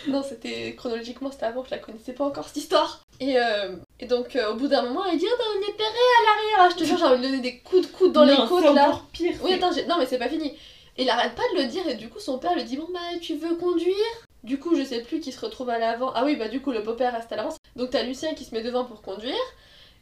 Non, 0.07 0.21
c'était 0.21 0.75
chronologiquement, 0.77 1.31
c'était 1.31 1.47
avant, 1.47 1.63
je 1.65 1.71
la 1.71 1.79
connaissais 1.79 2.13
pas 2.13 2.25
encore 2.25 2.45
cette 2.47 2.57
histoire. 2.57 3.01
Et, 3.19 3.39
euh, 3.39 3.75
et 3.99 4.05
donc, 4.05 4.35
euh, 4.35 4.51
au 4.51 4.53
bout 4.53 4.67
d'un 4.67 4.83
moment, 4.83 5.03
elle 5.11 5.17
dit 5.17 5.25
Ah, 5.27 5.35
bah, 5.35 5.45
on 5.57 5.61
est 5.61 5.73
perré 5.75 5.89
à 5.89 6.23
l'arrière 6.25 6.59
Ah, 6.59 6.69
Je 6.69 6.75
te 6.75 6.83
jure, 6.83 6.97
j'ai 6.99 7.05
envie 7.05 7.17
de 7.17 7.21
lui 7.23 7.29
donner 7.31 7.41
des 7.41 7.57
coups 7.57 7.87
de 7.87 7.91
coude 7.91 8.11
dans 8.11 8.23
les 8.23 8.35
Non, 8.37 8.47
côtes 8.47 8.65
c'est 8.67 8.73
là. 8.73 9.01
pire. 9.11 9.33
Oui, 9.41 9.53
attends, 9.53 9.71
non, 9.87 9.95
mais 9.97 10.05
c'est 10.05 10.19
pas 10.19 10.29
fini. 10.29 10.55
Et 10.97 11.03
il 11.03 11.09
arrête 11.09 11.35
pas 11.35 11.43
de 11.53 11.61
le 11.61 11.67
dire, 11.67 11.87
et 11.87 11.95
du 11.95 12.09
coup, 12.09 12.19
son 12.19 12.39
père 12.39 12.55
lui 12.55 12.63
dit 12.63 12.77
Bon, 12.77 12.87
bah, 12.93 12.99
tu 13.21 13.35
veux 13.35 13.55
conduire? 13.55 13.95
Du 14.43 14.59
coup, 14.59 14.75
je 14.75 14.83
sais 14.83 15.01
plus 15.01 15.19
qui 15.19 15.31
se 15.31 15.43
retrouve 15.43 15.69
à 15.69 15.79
l'avant. 15.79 16.11
Ah 16.13 16.23
oui, 16.23 16.35
bah, 16.35 16.47
du 16.47 16.61
coup, 16.61 16.71
le 16.71 16.81
beau-père 16.81 17.13
reste 17.13 17.31
à 17.31 17.35
l'avant. 17.35 17.55
Donc, 17.75 17.89
t'as 17.89 18.03
Lucien 18.03 18.33
qui 18.33 18.45
se 18.45 18.53
met 18.53 18.61
devant 18.61 18.85
pour 18.85 19.01
conduire. 19.01 19.33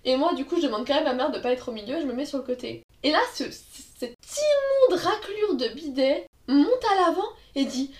Et 0.05 0.17
moi, 0.17 0.33
du 0.33 0.45
coup, 0.45 0.57
je 0.57 0.63
demande 0.63 0.85
quand 0.85 0.95
même 0.95 1.07
à 1.07 1.13
ma 1.13 1.15
mère 1.15 1.31
de 1.31 1.39
pas 1.39 1.53
être 1.53 1.69
au 1.69 1.71
milieu, 1.71 1.99
je 1.99 2.05
me 2.05 2.13
mets 2.13 2.25
sur 2.25 2.37
le 2.37 2.43
côté. 2.43 2.83
Et 3.03 3.11
là, 3.11 3.19
ce, 3.33 3.45
cette 3.49 4.17
immonde 4.37 4.99
raclure 4.99 5.55
de 5.55 5.67
bidet 5.69 6.25
monte 6.47 6.85
à 6.91 6.95
l'avant 6.95 7.29
et 7.55 7.63
dit 7.63 7.91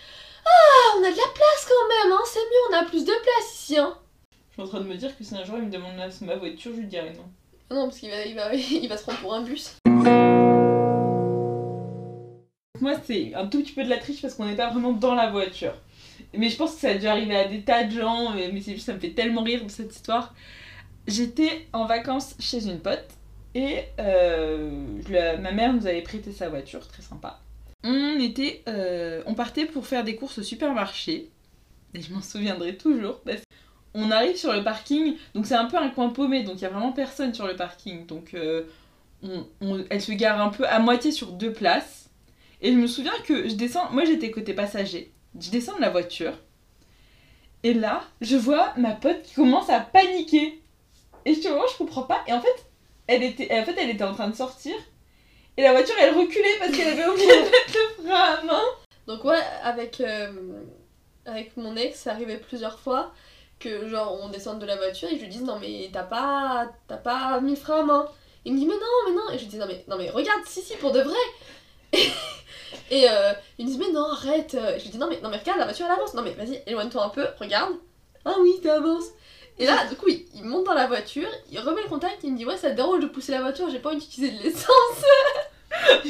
Ah, 0.45 0.97
on 0.97 1.03
a 1.03 1.12
de 1.12 1.17
la 1.17 1.31
place 1.33 1.67
quand 1.67 1.88
même, 2.03 2.12
hein, 2.12 2.21
c'est 2.25 2.39
mieux, 2.39 2.71
on 2.71 2.73
a 2.73 2.83
plus 2.83 3.05
de 3.05 3.12
place 3.12 3.53
ici, 3.53 3.77
hein. 3.77 3.97
Je 4.50 4.53
suis 4.53 4.62
en 4.62 4.67
train 4.67 4.81
de 4.81 4.88
me 4.88 4.95
dire 4.95 5.17
que 5.17 5.23
si 5.23 5.33
un 5.33 5.43
jour 5.45 5.55
il 5.57 5.63
me 5.63 5.71
demande 5.71 5.93
ma, 6.21 6.35
voiture, 6.35 6.71
je 6.75 6.81
lui 6.81 6.88
dirais 6.88 7.13
non. 7.13 7.75
Non, 7.75 7.85
parce 7.85 8.00
qu'il 8.00 8.09
va, 8.09 8.25
il 8.25 8.35
va, 8.35 8.53
il 8.53 8.88
va 8.88 8.97
se 8.97 9.03
prendre 9.03 9.19
pour 9.19 9.33
un 9.33 9.41
bus. 9.41 9.77
Moi, 12.83 12.95
c'est 13.05 13.33
un 13.33 13.47
tout 13.47 13.61
petit 13.63 13.71
peu 13.71 13.85
de 13.85 13.89
la 13.89 13.97
triche 13.97 14.21
parce 14.21 14.33
qu'on 14.33 14.43
n'est 14.43 14.57
pas 14.57 14.69
vraiment 14.69 14.91
dans 14.91 15.15
la 15.15 15.31
voiture. 15.31 15.73
Mais 16.33 16.49
je 16.49 16.57
pense 16.57 16.75
que 16.75 16.81
ça 16.81 16.89
a 16.89 16.95
dû 16.95 17.07
arriver 17.07 17.33
à 17.33 17.47
des 17.47 17.61
tas 17.61 17.85
de 17.85 17.91
gens, 17.91 18.33
mais, 18.35 18.51
mais 18.51 18.59
c'est 18.59 18.73
juste, 18.73 18.87
ça 18.87 18.93
me 18.93 18.99
fait 18.99 19.11
tellement 19.11 19.41
rire 19.41 19.61
cette 19.69 19.95
histoire. 19.95 20.35
J'étais 21.07 21.65
en 21.71 21.85
vacances 21.85 22.35
chez 22.39 22.67
une 22.67 22.79
pote 22.79 23.07
Et 23.55 23.83
euh, 23.99 24.69
ma 25.41 25.53
mère 25.53 25.71
nous 25.71 25.87
avait 25.87 26.01
prêté 26.01 26.33
sa 26.33 26.49
voiture, 26.49 26.85
très 26.85 27.01
sympa. 27.01 27.39
On 27.85 28.19
était, 28.19 28.63
euh, 28.67 29.23
on 29.27 29.33
partait 29.33 29.65
pour 29.65 29.87
faire 29.87 30.03
des 30.03 30.17
courses 30.17 30.39
au 30.39 30.43
supermarché. 30.43 31.29
Et 31.93 32.01
je 32.01 32.13
m'en 32.13 32.21
souviendrai 32.21 32.75
toujours. 32.75 33.21
Parce 33.21 33.43
on 33.93 34.11
arrive 34.11 34.35
sur 34.35 34.51
le 34.51 34.61
parking, 34.61 35.15
donc 35.35 35.45
c'est 35.45 35.55
un 35.55 35.65
peu 35.65 35.77
un 35.77 35.89
coin 35.89 36.09
paumé, 36.09 36.43
donc 36.43 36.55
il 36.55 36.63
y 36.63 36.65
a 36.65 36.69
vraiment 36.69 36.91
personne 36.91 37.33
sur 37.33 37.47
le 37.47 37.55
parking. 37.55 38.05
Donc 38.07 38.33
euh, 38.33 38.63
elle 39.89 40.01
se 40.01 40.11
gare 40.11 40.41
un 40.41 40.49
peu 40.49 40.67
à 40.67 40.79
moitié 40.79 41.13
sur 41.13 41.31
deux 41.31 41.53
places. 41.53 42.02
Et 42.63 42.72
je 42.72 42.77
me 42.77 42.88
souviens 42.88 43.13
que 43.25 43.48
je 43.50 43.55
descends, 43.55 43.91
moi 43.91 44.05
j'étais 44.05 44.32
côté 44.32 44.53
passager, 44.53 45.12
je 45.39 45.50
descends 45.51 45.75
de 45.75 45.82
la 45.82 45.89
voiture. 45.89 46.34
Et 47.63 47.74
là, 47.74 48.03
je 48.22 48.38
vois 48.38 48.74
ma 48.77 48.91
pote 48.91 49.22
qui 49.22 49.36
commence 49.36 49.70
à 49.70 49.82
paniquer. 49.82 50.62
Et 51.25 51.34
je 51.34 51.41
te 51.41 51.48
vois, 51.50 51.65
je 51.72 51.77
comprends 51.77 52.03
pas. 52.03 52.22
Et 52.27 52.34
en 52.34 52.41
fait, 52.41 52.65
elle 53.08 53.24
était, 53.24 53.58
en 53.58 53.63
fait, 53.63 53.75
elle 53.77 53.89
était 53.89 54.03
en 54.03 54.13
train 54.13 54.29
de 54.29 54.36
sortir. 54.36 54.74
Et 55.55 55.62
la 55.62 55.72
voiture, 55.72 55.96
elle 56.00 56.17
reculait 56.17 56.58
parce 56.60 56.72
qu'elle 56.72 57.00
avait 57.00 57.08
oublié 57.08 57.27
de 57.27 57.43
mettre 57.43 57.74
le 57.75 58.03
frein 58.03 58.22
à 58.22 58.43
main. 58.43 58.63
Donc 59.08 59.24
ouais, 59.25 59.41
avec, 59.62 60.00
euh, 60.01 60.32
avec 61.25 61.55
mon 61.58 61.75
ex, 61.75 62.00
ça 62.00 62.12
arrivait 62.12 62.38
plusieurs 62.38 62.79
fois 62.79 63.13
que 63.60 63.88
genre 63.88 64.20
on 64.22 64.29
descende 64.29 64.60
de 64.60 64.65
la 64.65 64.75
voiture 64.75 65.10
et 65.10 65.15
je 65.15 65.22
lui 65.22 65.29
dis 65.29 65.41
non 65.41 65.58
mais 65.58 65.89
t'as 65.93 66.03
pas 66.03 66.70
t'as 66.88 66.98
pas 66.98 67.39
mis 67.39 67.51
le 67.51 67.55
frein 67.55 67.82
à 67.82 67.84
main. 67.84 68.10
Il 68.43 68.53
me 68.53 68.58
dit 68.58 68.65
mais 68.65 68.74
non 68.74 68.79
mais 69.08 69.13
non 69.13 69.29
et 69.32 69.38
je 69.38 69.43
lui 69.43 69.50
dis 69.51 69.58
non 69.58 69.67
mais 69.67 69.86
non 69.88 69.98
mais 69.98 70.10
regarde 70.10 70.41
si 70.46 70.62
si 70.62 70.75
pour 70.77 70.91
de 70.91 71.01
vrai. 71.01 72.01
Et 72.92 73.10
euh, 73.10 73.34
il 73.58 73.65
me 73.65 73.72
dit 73.72 73.77
mais 73.77 73.92
non 73.92 74.06
arrête. 74.06 74.58
Je 74.77 74.84
lui 74.84 74.89
dis 74.89 74.98
non 74.98 75.08
mais 75.10 75.20
non 75.22 75.30
mais 75.30 75.38
regarde 75.38 75.60
la 75.60 75.65
voiture 75.65 75.86
elle 75.86 75.94
avance. 75.94 76.13
Non 76.13 76.22
mais 76.22 76.34
vas-y 76.34 76.62
éloigne-toi 76.68 77.03
un 77.03 77.10
peu 77.10 77.25
regarde. 77.39 77.74
Ah 78.25 78.36
oui 78.42 78.51
ça 78.63 78.75
avance. 78.75 79.06
Et 79.60 79.65
là 79.65 79.86
du 79.88 79.96
coup 79.96 80.10
il, 80.10 80.25
il 80.34 80.44
monte 80.44 80.65
dans 80.65 80.74
la 80.74 80.88
voiture, 80.88 81.30
il 81.51 81.60
remet 81.60 81.84
le 81.84 81.89
contact, 81.89 82.20
il 82.24 82.34
me 82.34 82.38
dit 82.38 82.46
ouais 82.46 82.58
ça 82.58 82.72
te 82.72 82.75
dérange 82.75 83.01
de 83.01 83.08
pousser 83.08 83.32
la 83.32 83.42
voiture, 83.42 83.70
j'ai 83.70 83.80
pas 83.80 83.89
envie 83.89 84.00
d'utiliser 84.00 84.38
de 84.38 84.44
l'essence. 84.44 85.03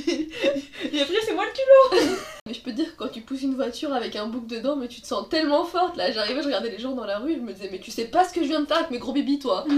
Et 0.93 1.01
après, 1.01 1.15
c'est 1.25 1.34
moi 1.34 1.46
le 1.46 1.51
culot. 1.51 2.17
Mais 2.46 2.53
je 2.53 2.62
peux 2.62 2.72
te 2.72 2.75
dire, 2.75 2.96
quand 2.98 3.08
tu 3.08 3.22
pousses 3.22 3.41
une 3.41 3.55
voiture 3.55 3.93
avec 3.93 4.15
un 4.15 4.27
bouc 4.27 4.48
dedans, 4.48 4.75
mais 4.75 4.88
tu 4.88 5.01
te 5.01 5.08
sens 5.08 5.29
tellement 5.29 5.63
forte. 5.63 5.96
Là, 5.96 6.12
j'arrivais, 6.12 6.41
je 6.41 6.48
regardais 6.48 6.70
les 6.70 6.79
gens 6.79 6.91
dans 6.91 7.05
la 7.05 7.20
rue, 7.20 7.36
je 7.36 7.39
me 7.39 7.53
disais, 7.53 7.70
mais 7.72 7.79
tu 7.79 7.89
sais 7.91 8.05
pas 8.05 8.25
ce 8.25 8.34
que 8.34 8.41
je 8.41 8.48
viens 8.48 8.60
de 8.62 8.65
faire 8.65 8.77
avec 8.77 8.91
mes 8.91 9.00
gros 9.00 9.13
bébés, 9.13 9.39
toi. 9.39 9.65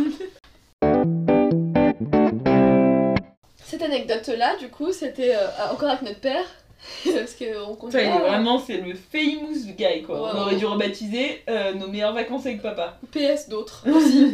Cette 3.63 3.81
anecdote-là, 3.81 4.55
du 4.57 4.69
coup, 4.69 4.91
c'était 4.91 5.35
euh, 5.35 5.47
encore 5.71 5.89
avec 5.89 6.01
notre 6.01 6.19
père. 6.19 6.45
Parce 7.03 7.33
qu'on 7.33 7.89
il 7.89 7.95
est 7.95 8.19
vraiment, 8.19 8.59
c'est 8.59 8.77
le 8.77 8.93
famous 8.93 9.73
guy, 9.77 10.03
quoi. 10.03 10.21
Ouais, 10.21 10.29
On 10.33 10.41
aurait 10.41 10.53
ouais. 10.53 10.59
dû 10.59 10.65
rebaptiser 10.65 11.43
euh, 11.49 11.73
nos 11.73 11.87
meilleures 11.87 12.13
vacances 12.13 12.45
avec 12.45 12.61
papa. 12.61 12.97
PS 13.11 13.49
d'autres 13.49 13.85
aussi. 13.95 14.31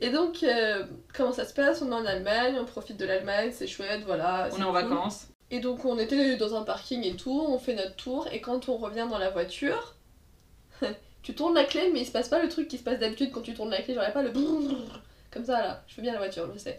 Et 0.00 0.10
donc, 0.10 0.42
euh, 0.42 0.84
comment 1.14 1.32
ça 1.32 1.44
se 1.44 1.54
passe? 1.54 1.82
On 1.82 1.90
est 1.90 1.94
en 1.94 2.04
Allemagne, 2.04 2.56
on 2.60 2.64
profite 2.64 2.96
de 2.96 3.04
l'Allemagne, 3.06 3.50
c'est 3.52 3.66
chouette, 3.66 4.02
voilà. 4.06 4.48
On 4.52 4.60
est 4.60 4.64
en 4.64 4.72
vacances. 4.72 5.28
Et 5.50 5.60
donc 5.60 5.84
on 5.84 5.98
était 5.98 6.36
dans 6.36 6.54
un 6.56 6.62
parking 6.62 7.04
et 7.04 7.14
tout, 7.16 7.44
on 7.46 7.58
fait 7.58 7.74
notre 7.74 7.94
tour, 7.94 8.26
et 8.32 8.40
quand 8.40 8.68
on 8.68 8.76
revient 8.76 9.06
dans 9.08 9.18
la 9.18 9.30
voiture, 9.30 9.94
tu 11.22 11.34
tournes 11.34 11.54
la 11.54 11.64
clé, 11.64 11.90
mais 11.92 12.00
il 12.00 12.06
se 12.06 12.10
passe 12.12 12.28
pas 12.28 12.42
le 12.42 12.48
truc 12.48 12.66
qui 12.66 12.78
se 12.78 12.82
passe 12.82 12.98
d'habitude 12.98 13.30
quand 13.30 13.42
tu 13.42 13.54
tournes 13.54 13.70
la 13.70 13.82
clé, 13.82 13.94
genre 13.94 14.02
y 14.02 14.06
a 14.06 14.10
pas 14.10 14.22
le 14.22 14.30
brrrr, 14.30 15.00
comme 15.30 15.44
ça 15.44 15.60
là, 15.60 15.82
je 15.86 15.94
fais 15.94 16.02
bien 16.02 16.12
la 16.12 16.18
voiture, 16.18 16.48
je 16.52 16.58
sais. 16.58 16.78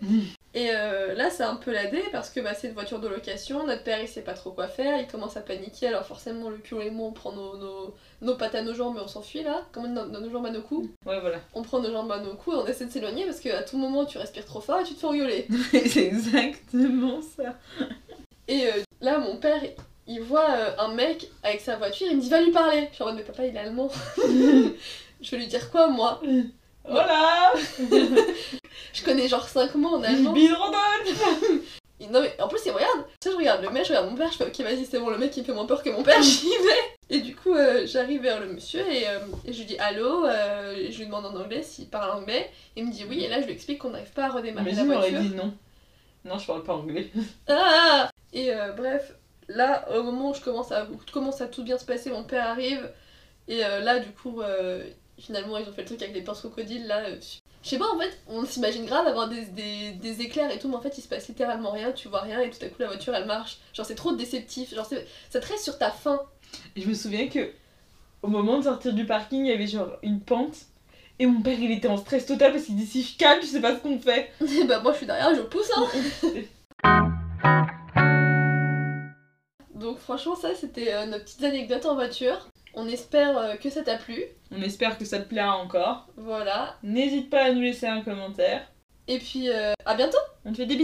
Mm. 0.56 0.58
Et 0.58 0.72
euh, 0.72 1.14
là 1.14 1.30
c'est 1.30 1.44
un 1.44 1.56
peu 1.56 1.72
ladé 1.72 2.02
parce 2.12 2.30
que 2.30 2.40
bah, 2.40 2.54
c'est 2.54 2.68
une 2.68 2.74
voiture 2.74 3.00
de 3.00 3.08
location, 3.08 3.66
notre 3.68 3.84
père 3.84 4.00
il 4.02 4.08
sait 4.08 4.22
pas 4.22 4.34
trop 4.34 4.52
quoi 4.52 4.68
faire, 4.68 5.00
il 5.00 5.08
commence 5.08 5.36
à 5.38 5.42
paniquer, 5.42 5.88
alors 5.88 6.06
forcément 6.06 6.50
le 6.50 6.58
cul 6.58 6.76
et 6.82 6.90
moi 6.90 7.08
on 7.08 7.12
prend 7.12 7.34
nos, 7.34 7.58
nos, 7.58 7.94
nos 8.22 8.36
pattes 8.36 8.56
à 8.56 8.62
nos 8.62 8.74
jambes 8.74 8.98
et 8.98 9.02
on 9.02 9.08
s'enfuit 9.08 9.44
là, 9.44 9.66
comme 9.72 9.84
dit, 9.84 9.90
nos, 9.90 10.06
nos 10.06 10.30
jambes 10.30 10.46
à 10.46 10.52
nos 10.52 10.62
coups, 10.62 10.90
Ouais, 11.06 11.20
voilà. 11.20 11.40
on 11.54 11.62
prend 11.62 11.80
nos 11.80 11.92
jambes 11.92 12.12
à 12.12 12.20
nos 12.20 12.36
coups 12.36 12.56
et 12.56 12.60
on 12.60 12.68
essaie 12.68 12.86
de 12.86 12.92
s'éloigner 12.92 13.26
parce 13.26 13.40
qu'à 13.40 13.64
tout 13.64 13.78
moment 13.78 14.06
tu 14.06 14.18
respires 14.18 14.46
trop 14.46 14.62
fort 14.62 14.80
et 14.80 14.84
tu 14.84 14.94
te 14.94 15.00
fais 15.00 15.08
engueuler. 15.08 15.48
c'est 15.72 16.06
exactement 16.08 17.20
ça. 17.22 17.56
Et 18.48 18.68
euh, 18.68 18.72
là, 19.02 19.18
mon 19.18 19.38
père, 19.38 19.62
il 20.08 20.22
voit 20.22 20.52
euh, 20.52 20.72
un 20.78 20.94
mec 20.94 21.30
avec 21.44 21.62
sa 21.62 21.76
voiture, 21.78 22.08
il 22.10 22.18
me 22.18 22.22
dit 22.22 22.30
va 22.30 22.42
lui 22.42 22.52
parler. 22.52 22.88
Je 22.92 22.96
suis 22.96 23.04
en 23.04 23.08
mode 23.08 23.16
mais 23.16 23.24
papa, 23.24 23.46
il 23.46 23.56
est 23.56 23.60
allemand. 23.60 23.90
je 24.18 25.32
vais 25.32 25.38
lui 25.38 25.48
dire 25.48 25.70
quoi 25.72 25.88
moi? 25.88 26.22
Voilà 26.88 27.54
Je 28.94 29.04
connais 29.04 29.28
genre 29.28 29.48
5 29.48 29.76
mots 29.76 29.96
en 29.96 30.04
allemand. 30.04 30.34
Bill 30.34 30.54
Rodolphe 30.54 31.24
Et 32.00 32.08
non 32.12 32.22
mais 32.22 32.36
en 32.42 32.48
plus 32.48 32.60
il 32.66 32.72
regarde. 32.72 33.06
Tu 33.22 33.30
sais, 33.30 33.32
je 33.32 33.38
regarde 33.38 33.62
le 33.64 33.70
mec, 33.70 33.84
je 33.84 33.90
regarde 33.90 34.10
mon 34.10 34.16
père, 34.16 34.32
je 34.32 34.38
fais 34.38 34.46
ok 34.46 34.60
vas-y 34.62 34.86
c'est 34.86 35.00
bon, 35.00 35.10
le 35.10 35.18
mec 35.18 35.36
il 35.38 35.42
me 35.42 35.46
fait 35.46 35.54
moins 35.54 35.66
peur 35.66 35.82
que 35.84 35.90
mon 35.90 36.04
père, 36.04 36.22
j'y 36.22 36.50
vais. 36.50 36.96
Et 37.10 37.20
du 37.20 37.36
coup 37.36 37.54
euh, 37.54 37.86
j'arrive 37.86 38.22
vers 38.24 38.40
le 38.40 38.48
monsieur 38.48 38.82
et, 38.92 39.08
euh, 39.08 39.20
et 39.46 39.54
je 39.54 39.60
lui 39.60 39.66
dis 39.66 39.78
allô, 39.78 40.26
euh, 40.26 40.74
et 40.76 40.92
je 40.92 40.98
lui 41.00 41.06
demande 41.06 41.26
en 41.26 41.36
anglais 41.36 41.62
s'il 41.64 41.88
parle 41.88 42.12
anglais. 42.12 42.50
Il 42.76 42.86
me 42.88 42.92
dit 42.92 43.06
oui 43.08 43.24
et 43.24 43.28
là 43.28 43.42
je 43.42 43.46
lui 43.46 43.54
explique 43.54 43.80
qu'on 43.80 43.92
n'arrive 43.92 44.12
pas 44.12 44.26
à 44.26 44.30
redémarrer 44.30 44.72
Mais 44.72 44.76
la 44.76 44.84
voiture. 44.84 45.20
dit 45.20 45.36
non. 45.36 45.54
Non, 46.26 46.40
je 46.40 46.48
parle 46.48 46.64
pas 46.64 46.74
anglais. 46.74 47.12
Ah 47.48 48.10
Et 48.34 48.52
euh, 48.52 48.72
bref, 48.72 49.14
là, 49.48 49.86
au 49.96 50.02
moment 50.02 50.32
où 50.32 50.34
je 50.34 50.42
commence 50.42 50.72
à, 50.72 50.88
commence 51.14 51.40
à 51.40 51.46
tout 51.46 51.64
bien 51.64 51.78
se 51.78 51.86
passer, 51.86 52.10
mon 52.10 52.24
père 52.24 52.48
arrive. 52.48 52.90
Et 53.48 53.60
là, 53.60 54.00
du 54.00 54.10
coup, 54.10 54.42
finalement, 55.18 55.58
ils 55.58 55.68
ont 55.68 55.74
fait 55.74 55.82
le 55.82 55.88
truc 55.88 56.02
avec 56.02 56.16
les 56.16 56.22
pinces 56.22 56.40
crocodiles. 56.40 56.88
Là, 56.88 57.06
euh, 57.06 57.18
je 57.64 57.70
sais 57.70 57.78
pas, 57.78 57.92
en 57.94 58.00
fait, 58.00 58.18
on 58.28 58.46
s'imagine 58.46 58.86
grave 58.86 59.08
avoir 59.08 59.28
des, 59.30 59.46
des, 59.46 59.92
des 59.94 60.22
éclairs 60.22 60.52
et 60.52 60.60
tout, 60.60 60.68
mais 60.70 60.76
en 60.76 60.82
fait, 60.82 60.98
il 60.98 61.02
se 61.02 61.08
passe 61.08 61.28
littéralement 61.28 61.72
rien, 61.72 61.92
tu 61.92 62.08
vois 62.08 62.22
rien, 62.22 62.40
et 62.42 62.50
tout 62.50 62.64
à 62.64 62.68
coup, 62.68 62.76
la 62.80 62.88
voiture, 62.88 63.16
elle 63.16 63.26
marche. 63.26 63.58
Genre, 63.74 63.86
c'est 63.86 63.96
trop 63.96 64.14
déceptif. 64.14 64.74
Genre, 64.74 64.86
ça 64.86 65.40
te 65.40 65.48
reste 65.48 65.64
sur 65.64 65.78
ta 65.78 65.92
faim. 65.92 66.22
Et 66.76 66.82
je 66.82 66.88
me 66.88 66.94
souviens 66.94 67.28
que 67.28 67.52
au 68.22 68.28
moment 68.28 68.58
de 68.58 68.64
sortir 68.64 68.94
du 68.94 69.06
parking, 69.06 69.46
il 69.46 69.50
y 69.50 69.54
avait 69.54 69.68
genre 69.68 69.98
une 70.02 70.20
pente. 70.20 70.58
Et 71.20 71.28
mon 71.28 71.42
père, 71.42 71.58
il 71.60 71.72
était 71.72 71.88
en 71.88 71.98
stress 71.98 72.26
total 72.26 72.52
parce 72.52 72.66
qu'il 72.66 72.76
dit 72.76 72.86
si 72.86 73.04
je 73.04 73.18
calme, 73.18 73.42
je 73.42 73.48
sais 73.48 73.62
pas 73.62 73.76
ce 73.76 73.82
qu'on 73.82 74.00
fait. 74.00 74.32
Et 74.42 74.64
bah, 74.68 74.82
moi, 74.82 74.92
je 74.92 74.98
suis 74.98 75.06
derrière, 75.06 75.34
je 75.34 75.42
pousse, 75.42 75.72
hein. 75.76 75.88
Donc, 79.76 80.00
franchement, 80.00 80.36
ça, 80.36 80.56
c'était 80.56 80.94
euh, 80.94 81.06
nos 81.06 81.20
petites 81.20 81.44
anecdotes 81.44 81.86
en 81.86 81.96
voiture. 81.96 82.50
On 82.78 82.88
espère 82.90 83.38
euh, 83.38 83.56
que 83.56 83.70
ça 83.70 83.84
t'a 83.84 83.98
plu. 83.98 84.22
On 84.52 84.62
espère 84.62 84.98
que 84.98 85.06
ça 85.06 85.20
te 85.20 85.30
plaira 85.30 85.58
encore. 85.58 86.08
Voilà. 86.18 86.76
N'hésite 86.84 87.30
pas 87.30 87.46
à 87.46 87.52
nous 87.52 87.62
laisser 87.62 87.88
un 87.88 88.02
commentaire. 88.02 88.70
Et 89.08 89.18
puis, 89.20 89.50
euh, 89.50 89.74
à 89.86 89.96
bientôt! 89.96 90.18
On 90.44 90.52
te 90.52 90.58
fait 90.58 90.66
des 90.66 90.76
bisous. 90.76 90.84